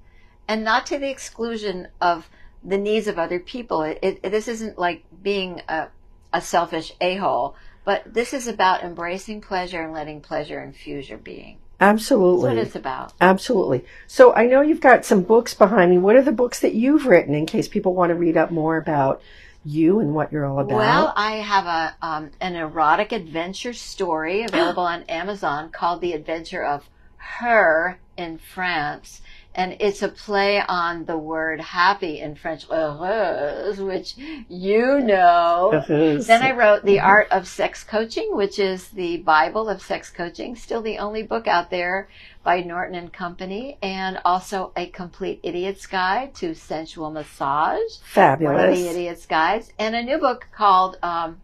and 0.49 0.65
not 0.65 0.87
to 0.87 0.99
the 0.99 1.11
exclusion 1.11 1.89
of 2.01 2.29
the 2.65 2.79
needs 2.79 3.07
of 3.09 3.19
other 3.19 3.39
people. 3.39 3.83
It, 3.83 3.99
it, 4.03 4.23
this 4.23 4.49
isn't 4.49 4.79
like 4.79 5.05
being 5.23 5.61
a, 5.69 5.89
a 6.33 6.41
selfish 6.41 6.93
a 7.01 7.17
hole 7.17 7.57
but 7.87 8.03
this 8.13 8.35
is 8.35 8.49
about 8.49 8.83
embracing 8.83 9.41
pleasure 9.41 9.81
and 9.81 9.93
letting 9.93 10.21
pleasure 10.21 10.61
infuse 10.61 11.09
your 11.09 11.19
being. 11.19 11.57
Absolutely. 11.81 12.49
That's 12.49 12.57
what 12.57 12.67
it's 12.67 12.75
about. 12.75 13.13
Absolutely. 13.21 13.85
So 14.09 14.35
I 14.35 14.47
know 14.47 14.61
you've 14.61 14.81
got 14.81 15.05
some 15.05 15.23
books 15.23 15.55
behind 15.55 15.93
me. 15.93 15.99
What 15.99 16.17
are 16.17 16.23
the 16.23 16.33
books 16.33 16.59
that 16.61 16.75
you've 16.75 17.07
written 17.07 17.33
in 17.33 17.47
case 17.47 17.69
people 17.69 17.95
want 17.95 18.11
to 18.11 18.17
read 18.17 18.37
up 18.37 18.51
more 18.51 18.77
about 18.77 19.23
you 19.65 20.01
and 20.01 20.15
what 20.15 20.33
you're 20.33 20.45
all 20.45 20.59
about? 20.59 20.77
Well, 20.77 21.13
I 21.17 21.37
have 21.37 21.67
a 21.67 21.97
um, 22.05 22.31
an 22.41 22.57
erotic 22.57 23.13
adventure 23.13 23.73
story 23.73 24.43
available 24.43 24.83
on 24.85 25.05
Amazon 25.05 25.71
called 25.71 26.01
The 26.01 26.13
Adventure 26.13 26.65
of 26.65 26.91
Her 27.19 28.01
in 28.17 28.39
France. 28.39 29.21
And 29.57 29.79
it's 29.81 30.03
a 30.03 30.09
play 30.09 30.61
on 30.61 31.07
the 31.07 31.17
word 31.17 31.63
happy 31.63 32.21
in 32.21 32.35
French, 32.35 32.69
heureuse, 32.69 33.79
which 33.79 34.15
you 34.51 35.01
know. 35.01 35.83
Then 35.89 36.43
I 36.43 36.53
wrote 36.53 36.85
The 36.85 37.01
Art 37.01 37.29
of 37.31 37.49
Sex 37.49 37.83
Coaching, 37.83 38.37
which 38.37 38.59
is 38.59 38.89
the 38.89 39.17
Bible 39.17 39.71
of 39.71 39.81
sex 39.81 40.11
coaching, 40.11 40.57
still 40.57 40.83
the 40.83 40.99
only 40.99 41.23
book 41.23 41.49
out 41.49 41.71
there 41.71 42.11
by 42.45 42.61
Norton 42.61 42.97
and 42.97 43.11
Company, 43.11 43.79
and 43.83 44.21
also 44.27 44.73
A 44.77 44.89
Complete 44.89 45.41
Idiot's 45.43 45.87
Guide 45.87 46.35
to 46.35 46.55
Sensual 46.55 47.11
Massage. 47.11 47.97
Fabulous. 48.05 48.55
One 48.55 48.69
of 48.69 48.77
the 48.77 48.89
Idiot's 48.91 49.25
Guides. 49.25 49.73
And 49.79 49.97
a 49.97 50.03
new 50.03 50.19
book 50.19 50.49
called 50.55 50.99
um, 51.03 51.41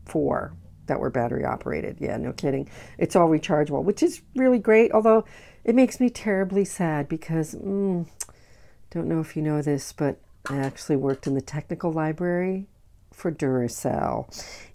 four 0.06 0.52
that 0.90 1.00
were 1.00 1.08
battery 1.08 1.44
operated. 1.44 1.96
Yeah, 2.00 2.16
no 2.16 2.32
kidding. 2.32 2.68
It's 2.98 3.14
all 3.16 3.28
rechargeable, 3.28 3.84
which 3.84 4.02
is 4.02 4.22
really 4.34 4.58
great. 4.58 4.92
Although 4.92 5.24
it 5.64 5.74
makes 5.74 6.00
me 6.00 6.10
terribly 6.10 6.64
sad 6.64 7.08
because 7.08 7.54
mm, 7.54 8.06
don't 8.90 9.06
know 9.06 9.20
if 9.20 9.36
you 9.36 9.42
know 9.42 9.62
this, 9.62 9.92
but 9.92 10.18
I 10.48 10.58
actually 10.58 10.96
worked 10.96 11.26
in 11.26 11.34
the 11.34 11.40
technical 11.40 11.92
library 11.92 12.66
for 13.12 13.30
Duracell. 13.30 14.26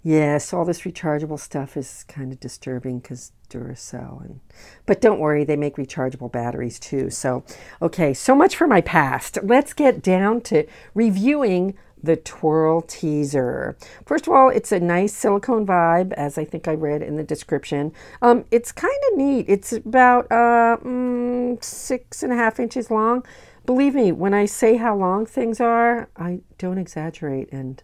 Yeah, 0.02 0.38
so 0.38 0.58
all 0.58 0.64
this 0.64 0.82
rechargeable 0.82 1.38
stuff 1.38 1.76
is 1.76 2.04
kind 2.08 2.32
of 2.32 2.40
disturbing 2.40 3.00
because 3.00 3.32
Duracell 3.50 4.24
and 4.24 4.40
but 4.86 5.00
don't 5.00 5.20
worry, 5.20 5.44
they 5.44 5.56
make 5.56 5.76
rechargeable 5.76 6.32
batteries 6.32 6.78
too. 6.78 7.10
So, 7.10 7.44
okay, 7.82 8.14
so 8.14 8.34
much 8.34 8.56
for 8.56 8.66
my 8.66 8.80
past. 8.80 9.38
Let's 9.42 9.72
get 9.72 10.02
down 10.02 10.40
to 10.42 10.66
reviewing 10.94 11.76
the 12.02 12.16
Twirl 12.16 12.82
Teaser. 12.82 13.76
First 14.04 14.26
of 14.26 14.32
all, 14.32 14.48
it's 14.48 14.72
a 14.72 14.80
nice 14.80 15.14
silicone 15.14 15.66
vibe, 15.66 16.12
as 16.12 16.38
I 16.38 16.44
think 16.44 16.68
I 16.68 16.74
read 16.74 17.02
in 17.02 17.16
the 17.16 17.24
description. 17.24 17.92
Um, 18.22 18.44
it's 18.50 18.72
kind 18.72 18.98
of 19.10 19.18
neat. 19.18 19.46
It's 19.48 19.72
about 19.72 20.30
uh, 20.30 20.78
mm, 20.82 21.62
six 21.62 22.22
and 22.22 22.32
a 22.32 22.36
half 22.36 22.60
inches 22.60 22.90
long. 22.90 23.24
Believe 23.64 23.94
me, 23.94 24.12
when 24.12 24.32
I 24.32 24.46
say 24.46 24.76
how 24.76 24.96
long 24.96 25.26
things 25.26 25.60
are, 25.60 26.08
I 26.16 26.40
don't 26.58 26.78
exaggerate, 26.78 27.52
and 27.52 27.82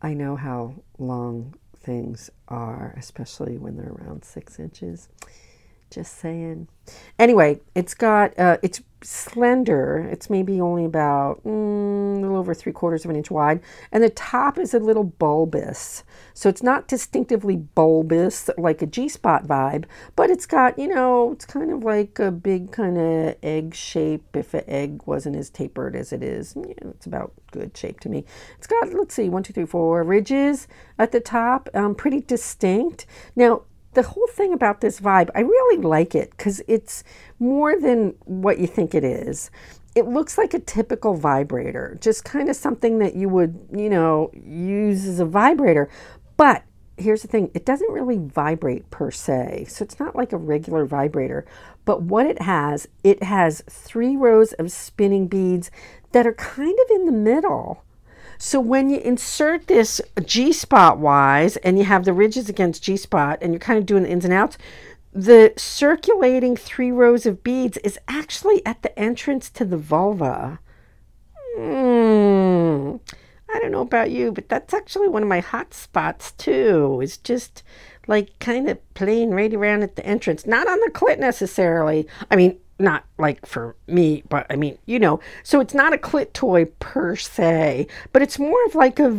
I 0.00 0.14
know 0.14 0.36
how 0.36 0.76
long 0.98 1.54
things 1.76 2.30
are, 2.48 2.94
especially 2.96 3.58
when 3.58 3.76
they're 3.76 3.92
around 3.92 4.24
six 4.24 4.58
inches. 4.58 5.08
Just 5.90 6.18
saying. 6.18 6.68
Anyway, 7.18 7.60
it's 7.74 7.94
got 7.94 8.36
uh, 8.38 8.56
it's 8.62 8.80
slender. 9.04 10.08
It's 10.10 10.30
maybe 10.30 10.60
only 10.60 10.84
about 10.84 11.44
mm, 11.44 12.16
a 12.16 12.20
little 12.20 12.36
over 12.36 12.54
three 12.54 12.72
quarters 12.72 13.04
of 13.04 13.10
an 13.10 13.16
inch 13.16 13.30
wide, 13.30 13.60
and 13.92 14.02
the 14.02 14.10
top 14.10 14.58
is 14.58 14.74
a 14.74 14.78
little 14.78 15.04
bulbous. 15.04 16.02
So 16.32 16.48
it's 16.48 16.62
not 16.62 16.88
distinctively 16.88 17.56
bulbous 17.56 18.50
like 18.58 18.82
a 18.82 18.86
G 18.86 19.08
spot 19.08 19.46
vibe, 19.46 19.84
but 20.16 20.30
it's 20.30 20.46
got 20.46 20.78
you 20.78 20.88
know 20.88 21.32
it's 21.32 21.44
kind 21.44 21.70
of 21.70 21.84
like 21.84 22.18
a 22.18 22.30
big 22.30 22.72
kind 22.72 22.98
of 22.98 23.36
egg 23.42 23.74
shape. 23.74 24.36
If 24.36 24.54
an 24.54 24.64
egg 24.66 25.02
wasn't 25.06 25.36
as 25.36 25.50
tapered 25.50 25.94
as 25.96 26.12
it 26.12 26.22
is, 26.22 26.54
yeah, 26.56 26.90
it's 26.90 27.06
about 27.06 27.32
good 27.52 27.76
shape 27.76 28.00
to 28.00 28.08
me. 28.08 28.24
It's 28.58 28.66
got 28.66 28.92
let's 28.92 29.14
see 29.14 29.28
one 29.28 29.42
two 29.42 29.52
three 29.52 29.66
four 29.66 30.02
ridges 30.02 30.66
at 30.98 31.12
the 31.12 31.20
top, 31.20 31.68
um, 31.74 31.94
pretty 31.94 32.20
distinct. 32.20 33.06
Now 33.36 33.62
the 33.94 34.02
whole 34.02 34.26
thing 34.28 34.52
about 34.52 34.80
this 34.80 35.00
vibe, 35.00 35.30
I 35.34 35.40
really 35.40 35.82
like 35.82 36.14
it 36.14 36.30
because 36.30 36.62
it's 36.68 37.04
more 37.38 37.78
than 37.78 38.14
what 38.24 38.58
you 38.58 38.66
think 38.66 38.94
it 38.94 39.04
is. 39.04 39.50
It 39.94 40.06
looks 40.06 40.36
like 40.36 40.54
a 40.54 40.58
typical 40.58 41.14
vibrator, 41.14 41.96
just 42.00 42.24
kind 42.24 42.48
of 42.48 42.56
something 42.56 42.98
that 42.98 43.14
you 43.14 43.28
would, 43.28 43.68
you 43.72 43.88
know, 43.88 44.30
use 44.34 45.06
as 45.06 45.20
a 45.20 45.24
vibrator. 45.24 45.88
But 46.36 46.64
here's 46.96 47.22
the 47.22 47.28
thing 47.28 47.50
it 47.54 47.64
doesn't 47.64 47.92
really 47.92 48.18
vibrate 48.18 48.90
per 48.90 49.10
se. 49.10 49.66
So 49.68 49.84
it's 49.84 50.00
not 50.00 50.16
like 50.16 50.32
a 50.32 50.36
regular 50.36 50.84
vibrator. 50.84 51.44
But 51.84 52.02
what 52.02 52.26
it 52.26 52.42
has, 52.42 52.88
it 53.02 53.22
has 53.22 53.62
three 53.68 54.16
rows 54.16 54.52
of 54.54 54.72
spinning 54.72 55.28
beads 55.28 55.70
that 56.12 56.26
are 56.26 56.34
kind 56.34 56.76
of 56.84 56.90
in 56.90 57.06
the 57.06 57.12
middle. 57.12 57.83
So 58.44 58.60
when 58.60 58.90
you 58.90 58.98
insert 58.98 59.68
this 59.68 60.02
G 60.22 60.52
spot 60.52 60.98
wise 60.98 61.56
and 61.56 61.78
you 61.78 61.84
have 61.84 62.04
the 62.04 62.12
ridges 62.12 62.50
against 62.50 62.82
G 62.82 62.94
spot 62.98 63.38
and 63.40 63.54
you're 63.54 63.58
kind 63.58 63.78
of 63.78 63.86
doing 63.86 64.02
the 64.02 64.10
ins 64.10 64.26
and 64.26 64.34
outs, 64.34 64.58
the 65.14 65.54
circulating 65.56 66.54
three 66.54 66.92
rows 66.92 67.24
of 67.24 67.42
beads 67.42 67.78
is 67.78 67.98
actually 68.06 68.60
at 68.66 68.82
the 68.82 68.96
entrance 68.98 69.48
to 69.48 69.64
the 69.64 69.78
vulva. 69.78 70.60
Mm, 71.58 73.00
I 73.54 73.58
don't 73.60 73.72
know 73.72 73.80
about 73.80 74.10
you, 74.10 74.30
but 74.30 74.50
that's 74.50 74.74
actually 74.74 75.08
one 75.08 75.22
of 75.22 75.28
my 75.30 75.40
hot 75.40 75.72
spots 75.72 76.32
too. 76.32 77.00
It's 77.02 77.16
just 77.16 77.62
like 78.06 78.38
kind 78.40 78.68
of 78.68 78.78
playing 78.92 79.30
right 79.30 79.54
around 79.54 79.84
at 79.84 79.96
the 79.96 80.04
entrance, 80.04 80.44
not 80.44 80.68
on 80.68 80.78
the 80.80 80.90
clit 80.92 81.18
necessarily. 81.18 82.06
I 82.30 82.36
mean, 82.36 82.58
not 82.78 83.04
like 83.18 83.46
for 83.46 83.76
me, 83.86 84.22
but 84.28 84.46
I 84.50 84.56
mean, 84.56 84.78
you 84.86 84.98
know, 84.98 85.20
so 85.42 85.60
it's 85.60 85.74
not 85.74 85.92
a 85.92 85.98
clit 85.98 86.32
toy 86.32 86.66
per 86.80 87.16
se, 87.16 87.86
but 88.12 88.22
it's 88.22 88.38
more 88.38 88.64
of 88.66 88.74
like 88.74 88.98
a 88.98 89.16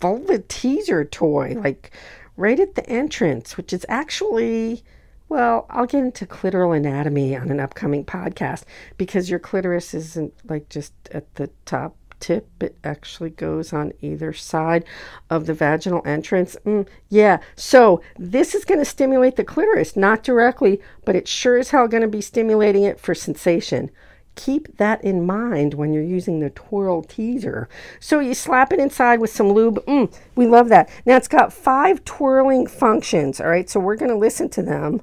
vulva 0.00 0.38
teaser 0.48 1.04
toy, 1.04 1.56
like 1.58 1.90
right 2.36 2.60
at 2.60 2.74
the 2.74 2.88
entrance, 2.88 3.56
which 3.56 3.72
is 3.72 3.86
actually, 3.88 4.82
well, 5.28 5.66
I'll 5.70 5.86
get 5.86 6.04
into 6.04 6.26
clitoral 6.26 6.76
anatomy 6.76 7.36
on 7.36 7.50
an 7.50 7.60
upcoming 7.60 8.04
podcast 8.04 8.64
because 8.98 9.30
your 9.30 9.38
clitoris 9.38 9.94
isn't 9.94 10.34
like 10.48 10.68
just 10.68 10.92
at 11.10 11.34
the 11.36 11.48
top 11.64 11.96
tip. 12.24 12.48
It 12.62 12.78
actually 12.82 13.28
goes 13.28 13.74
on 13.74 13.92
either 14.00 14.32
side 14.32 14.84
of 15.28 15.44
the 15.44 15.52
vaginal 15.52 16.00
entrance. 16.06 16.56
Mm, 16.64 16.88
yeah, 17.10 17.38
so 17.54 18.00
this 18.18 18.54
is 18.54 18.64
going 18.64 18.80
to 18.80 18.84
stimulate 18.86 19.36
the 19.36 19.44
clitoris, 19.44 19.94
not 19.94 20.22
directly, 20.22 20.80
but 21.04 21.14
it 21.14 21.28
sure 21.28 21.58
as 21.58 21.68
hell 21.68 21.86
going 21.86 22.00
to 22.00 22.08
be 22.08 22.22
stimulating 22.22 22.82
it 22.82 22.98
for 22.98 23.14
sensation. 23.14 23.90
Keep 24.36 24.78
that 24.78 25.04
in 25.04 25.26
mind 25.26 25.74
when 25.74 25.92
you're 25.92 26.02
using 26.02 26.40
the 26.40 26.48
twirl 26.48 27.02
teaser. 27.02 27.68
So 28.00 28.20
you 28.20 28.32
slap 28.32 28.72
it 28.72 28.80
inside 28.80 29.20
with 29.20 29.30
some 29.30 29.52
lube. 29.52 29.84
Mm, 29.84 30.10
we 30.34 30.46
love 30.46 30.70
that. 30.70 30.88
Now 31.04 31.18
it's 31.18 31.28
got 31.28 31.52
five 31.52 32.06
twirling 32.06 32.66
functions. 32.66 33.38
All 33.38 33.48
right, 33.48 33.68
so 33.68 33.80
we're 33.80 33.96
going 33.96 34.10
to 34.10 34.16
listen 34.16 34.48
to 34.48 34.62
them. 34.62 35.02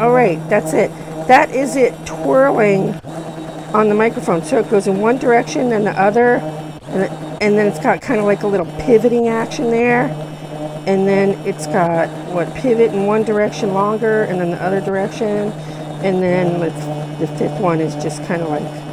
All 0.00 0.12
right, 0.12 0.38
that's 0.48 0.72
it. 0.72 0.90
That 1.28 1.50
is 1.50 1.76
it 1.76 1.94
twirling 2.06 2.94
on 3.74 3.88
the 3.88 3.94
microphone. 3.94 4.42
So 4.42 4.58
it 4.58 4.70
goes 4.70 4.86
in 4.86 4.98
one 4.98 5.18
direction, 5.18 5.68
then 5.68 5.84
the 5.84 5.92
other, 6.00 6.36
and, 6.82 7.02
it, 7.02 7.10
and 7.42 7.58
then 7.58 7.66
it's 7.66 7.80
got 7.80 8.00
kind 8.00 8.18
of 8.18 8.26
like 8.26 8.42
a 8.42 8.46
little 8.46 8.66
pivoting 8.80 9.28
action 9.28 9.70
there. 9.70 10.04
And 10.86 11.06
then 11.06 11.30
it's 11.46 11.66
got 11.66 12.08
what 12.32 12.52
pivot 12.54 12.94
in 12.94 13.04
one 13.04 13.22
direction 13.22 13.74
longer, 13.74 14.22
and 14.22 14.40
then 14.40 14.50
the 14.50 14.62
other 14.62 14.80
direction, 14.80 15.52
and 16.02 16.22
then 16.22 16.60
the 17.18 17.26
fifth 17.36 17.60
one 17.60 17.80
is 17.80 17.94
just 18.02 18.24
kind 18.24 18.40
of 18.40 18.48
like 18.48 18.88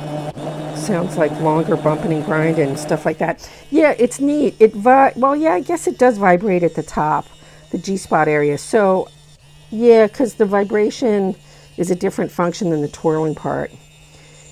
sounds 0.77 1.17
like 1.17 1.31
longer 1.39 1.75
bumping 1.77 2.11
and 2.11 2.25
grinding 2.25 2.69
and 2.69 2.79
stuff 2.79 3.05
like 3.05 3.17
that. 3.19 3.49
Yeah, 3.71 3.95
it's 3.97 4.19
neat. 4.19 4.55
It 4.59 4.73
vi- 4.73 5.13
well, 5.15 5.35
yeah, 5.35 5.53
I 5.53 5.61
guess 5.61 5.87
it 5.87 5.97
does 5.97 6.17
vibrate 6.17 6.63
at 6.63 6.75
the 6.75 6.83
top, 6.83 7.27
the 7.71 7.77
G 7.77 7.95
spot 7.95 8.27
area. 8.27 8.57
So, 8.57 9.07
yeah, 9.71 10.07
because 10.07 10.35
the 10.35 10.45
vibration 10.45 11.35
is 11.77 11.91
a 11.91 11.95
different 11.95 12.31
function 12.31 12.69
than 12.69 12.81
the 12.81 12.87
twirling 12.87 13.35
part 13.35 13.71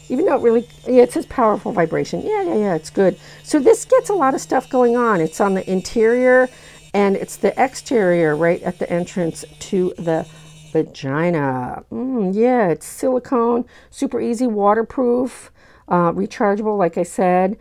even 0.09 0.25
though 0.25 0.35
it 0.35 0.41
really, 0.41 0.67
yeah, 0.85 1.03
it 1.03 1.11
says 1.11 1.25
powerful 1.25 1.71
vibration. 1.71 2.21
Yeah, 2.21 2.43
yeah, 2.43 2.55
yeah, 2.55 2.75
it's 2.75 2.89
good. 2.89 3.17
So 3.41 3.59
this 3.59 3.85
gets 3.85 4.09
a 4.09 4.13
lot 4.13 4.35
of 4.35 4.41
stuff 4.41 4.69
going 4.69 4.95
on. 4.95 5.21
It's 5.21 5.41
on 5.41 5.53
the 5.53 5.69
interior 5.69 6.49
and 6.93 7.15
it's 7.15 7.37
the 7.37 7.53
exterior 7.61 8.35
right 8.35 8.61
at 8.61 8.79
the 8.79 8.89
entrance 8.91 9.43
to 9.59 9.93
the 9.97 10.27
vagina. 10.71 11.83
Mm, 11.91 12.35
yeah, 12.35 12.67
it's 12.67 12.85
silicone, 12.85 13.65
super 13.89 14.21
easy, 14.21 14.45
waterproof, 14.45 15.51
uh, 15.87 16.11
rechargeable, 16.11 16.77
like 16.77 16.97
I 16.97 17.03
said. 17.03 17.57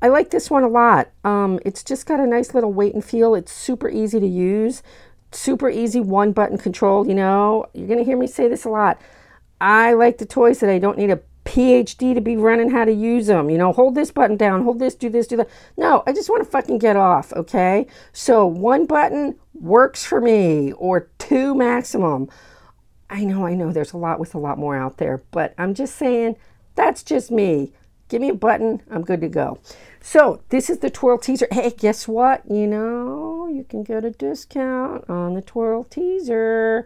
I 0.00 0.08
like 0.08 0.30
this 0.30 0.50
one 0.50 0.62
a 0.62 0.68
lot. 0.68 1.08
Um, 1.24 1.58
it's 1.64 1.82
just 1.82 2.06
got 2.06 2.20
a 2.20 2.26
nice 2.26 2.54
little 2.54 2.72
weight 2.72 2.94
and 2.94 3.04
feel. 3.04 3.34
It's 3.34 3.52
super 3.52 3.88
easy 3.88 4.20
to 4.20 4.26
use, 4.26 4.82
super 5.32 5.68
easy 5.68 6.00
one 6.00 6.32
button 6.32 6.58
control. 6.58 7.06
You 7.06 7.14
know, 7.14 7.66
you're 7.74 7.86
going 7.86 7.98
to 7.98 8.04
hear 8.04 8.16
me 8.16 8.26
say 8.26 8.48
this 8.48 8.64
a 8.64 8.70
lot. 8.70 9.00
I 9.60 9.92
like 9.92 10.18
the 10.18 10.26
toys 10.26 10.60
that 10.60 10.70
I 10.70 10.78
don't 10.78 10.98
need 10.98 11.10
a 11.10 11.20
PhD 11.44 12.14
to 12.14 12.20
be 12.20 12.36
running 12.36 12.70
how 12.70 12.84
to 12.84 12.92
use 12.92 13.26
them. 13.26 13.48
You 13.48 13.56
know, 13.56 13.72
hold 13.72 13.94
this 13.94 14.10
button 14.10 14.36
down, 14.36 14.64
hold 14.64 14.78
this, 14.78 14.94
do 14.94 15.08
this, 15.08 15.26
do 15.26 15.38
that. 15.38 15.48
No, 15.78 16.02
I 16.06 16.12
just 16.12 16.28
want 16.28 16.44
to 16.44 16.50
fucking 16.50 16.78
get 16.78 16.96
off, 16.96 17.32
okay? 17.32 17.86
So 18.12 18.46
one 18.46 18.84
button 18.84 19.34
works 19.54 20.04
for 20.04 20.20
me, 20.20 20.72
or 20.72 21.08
two 21.18 21.54
maximum. 21.54 22.28
I 23.08 23.24
know, 23.24 23.46
I 23.46 23.54
know 23.54 23.72
there's 23.72 23.94
a 23.94 23.96
lot 23.96 24.20
with 24.20 24.34
a 24.34 24.38
lot 24.38 24.58
more 24.58 24.76
out 24.76 24.98
there, 24.98 25.22
but 25.30 25.54
I'm 25.56 25.72
just 25.72 25.96
saying 25.96 26.36
that's 26.74 27.02
just 27.02 27.30
me. 27.30 27.72
Give 28.08 28.20
me 28.20 28.28
a 28.28 28.34
button, 28.34 28.82
I'm 28.90 29.02
good 29.02 29.22
to 29.22 29.28
go. 29.28 29.58
So 30.00 30.42
this 30.50 30.68
is 30.68 30.78
the 30.78 30.90
Twirl 30.90 31.18
Teaser. 31.18 31.48
Hey, 31.50 31.70
guess 31.70 32.06
what? 32.06 32.42
You 32.48 32.66
know, 32.66 33.37
you 33.48 33.64
can 33.64 33.82
get 33.82 34.04
a 34.04 34.10
discount 34.10 35.08
on 35.08 35.34
the 35.34 35.42
Twirl 35.42 35.84
Teaser 35.84 36.84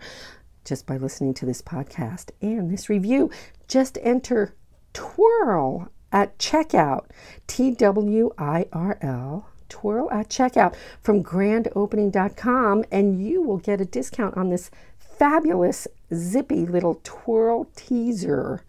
just 0.64 0.86
by 0.86 0.96
listening 0.96 1.34
to 1.34 1.46
this 1.46 1.62
podcast 1.62 2.30
and 2.40 2.70
this 2.70 2.88
review. 2.88 3.30
Just 3.68 3.98
enter 4.02 4.54
twirl 4.92 5.88
at 6.12 6.38
checkout, 6.38 7.06
T 7.46 7.72
W 7.72 8.30
I 8.38 8.66
R 8.72 8.98
L, 9.00 9.48
twirl 9.68 10.10
at 10.10 10.28
checkout 10.28 10.74
from 11.00 11.24
grandopening.com, 11.24 12.84
and 12.92 13.24
you 13.24 13.42
will 13.42 13.58
get 13.58 13.80
a 13.80 13.84
discount 13.84 14.36
on 14.36 14.50
this 14.50 14.70
fabulous, 14.98 15.88
zippy 16.14 16.66
little 16.66 17.00
twirl 17.02 17.66
teaser. 17.74 18.62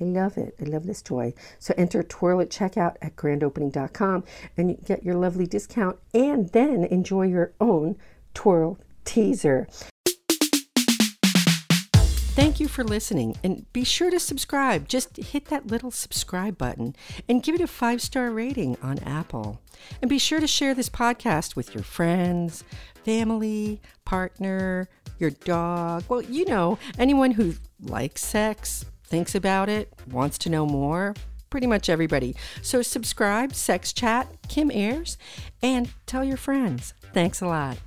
I 0.00 0.04
love 0.04 0.36
it. 0.36 0.54
I 0.60 0.64
love 0.64 0.86
this 0.86 1.02
toy. 1.02 1.34
So 1.58 1.74
enter 1.76 2.02
twirl 2.02 2.40
at 2.40 2.50
checkout 2.50 2.96
at 3.02 3.16
grandopening.com 3.16 4.24
and 4.56 4.70
you 4.70 4.78
get 4.84 5.04
your 5.04 5.14
lovely 5.14 5.46
discount 5.46 5.98
and 6.12 6.50
then 6.50 6.84
enjoy 6.84 7.22
your 7.22 7.52
own 7.60 7.96
twirl 8.34 8.78
teaser. 9.04 9.66
Thank 12.36 12.60
you 12.60 12.68
for 12.68 12.84
listening 12.84 13.34
and 13.42 13.64
be 13.72 13.82
sure 13.82 14.10
to 14.10 14.20
subscribe. 14.20 14.88
Just 14.88 15.16
hit 15.16 15.46
that 15.46 15.68
little 15.68 15.90
subscribe 15.90 16.58
button 16.58 16.94
and 17.30 17.42
give 17.42 17.54
it 17.54 17.62
a 17.62 17.66
five 17.66 18.02
star 18.02 18.30
rating 18.30 18.76
on 18.82 18.98
Apple. 18.98 19.58
And 20.02 20.10
be 20.10 20.18
sure 20.18 20.40
to 20.40 20.46
share 20.46 20.74
this 20.74 20.90
podcast 20.90 21.56
with 21.56 21.74
your 21.74 21.82
friends, 21.82 22.62
family, 23.06 23.80
partner, 24.04 24.90
your 25.18 25.30
dog. 25.30 26.04
Well, 26.10 26.20
you 26.20 26.44
know, 26.44 26.78
anyone 26.98 27.30
who 27.30 27.54
likes 27.80 28.22
sex, 28.22 28.84
thinks 29.06 29.34
about 29.34 29.68
it, 29.68 29.92
wants 30.10 30.38
to 30.38 30.50
know 30.50 30.66
more. 30.66 31.14
Pretty 31.48 31.66
much 31.66 31.88
everybody. 31.88 32.34
So 32.60 32.82
subscribe, 32.82 33.54
Sex 33.54 33.92
Chat, 33.92 34.28
Kim 34.48 34.70
Airs, 34.72 35.16
and 35.62 35.90
tell 36.04 36.24
your 36.24 36.36
friends. 36.36 36.92
Thanks 37.12 37.40
a 37.40 37.46
lot. 37.46 37.78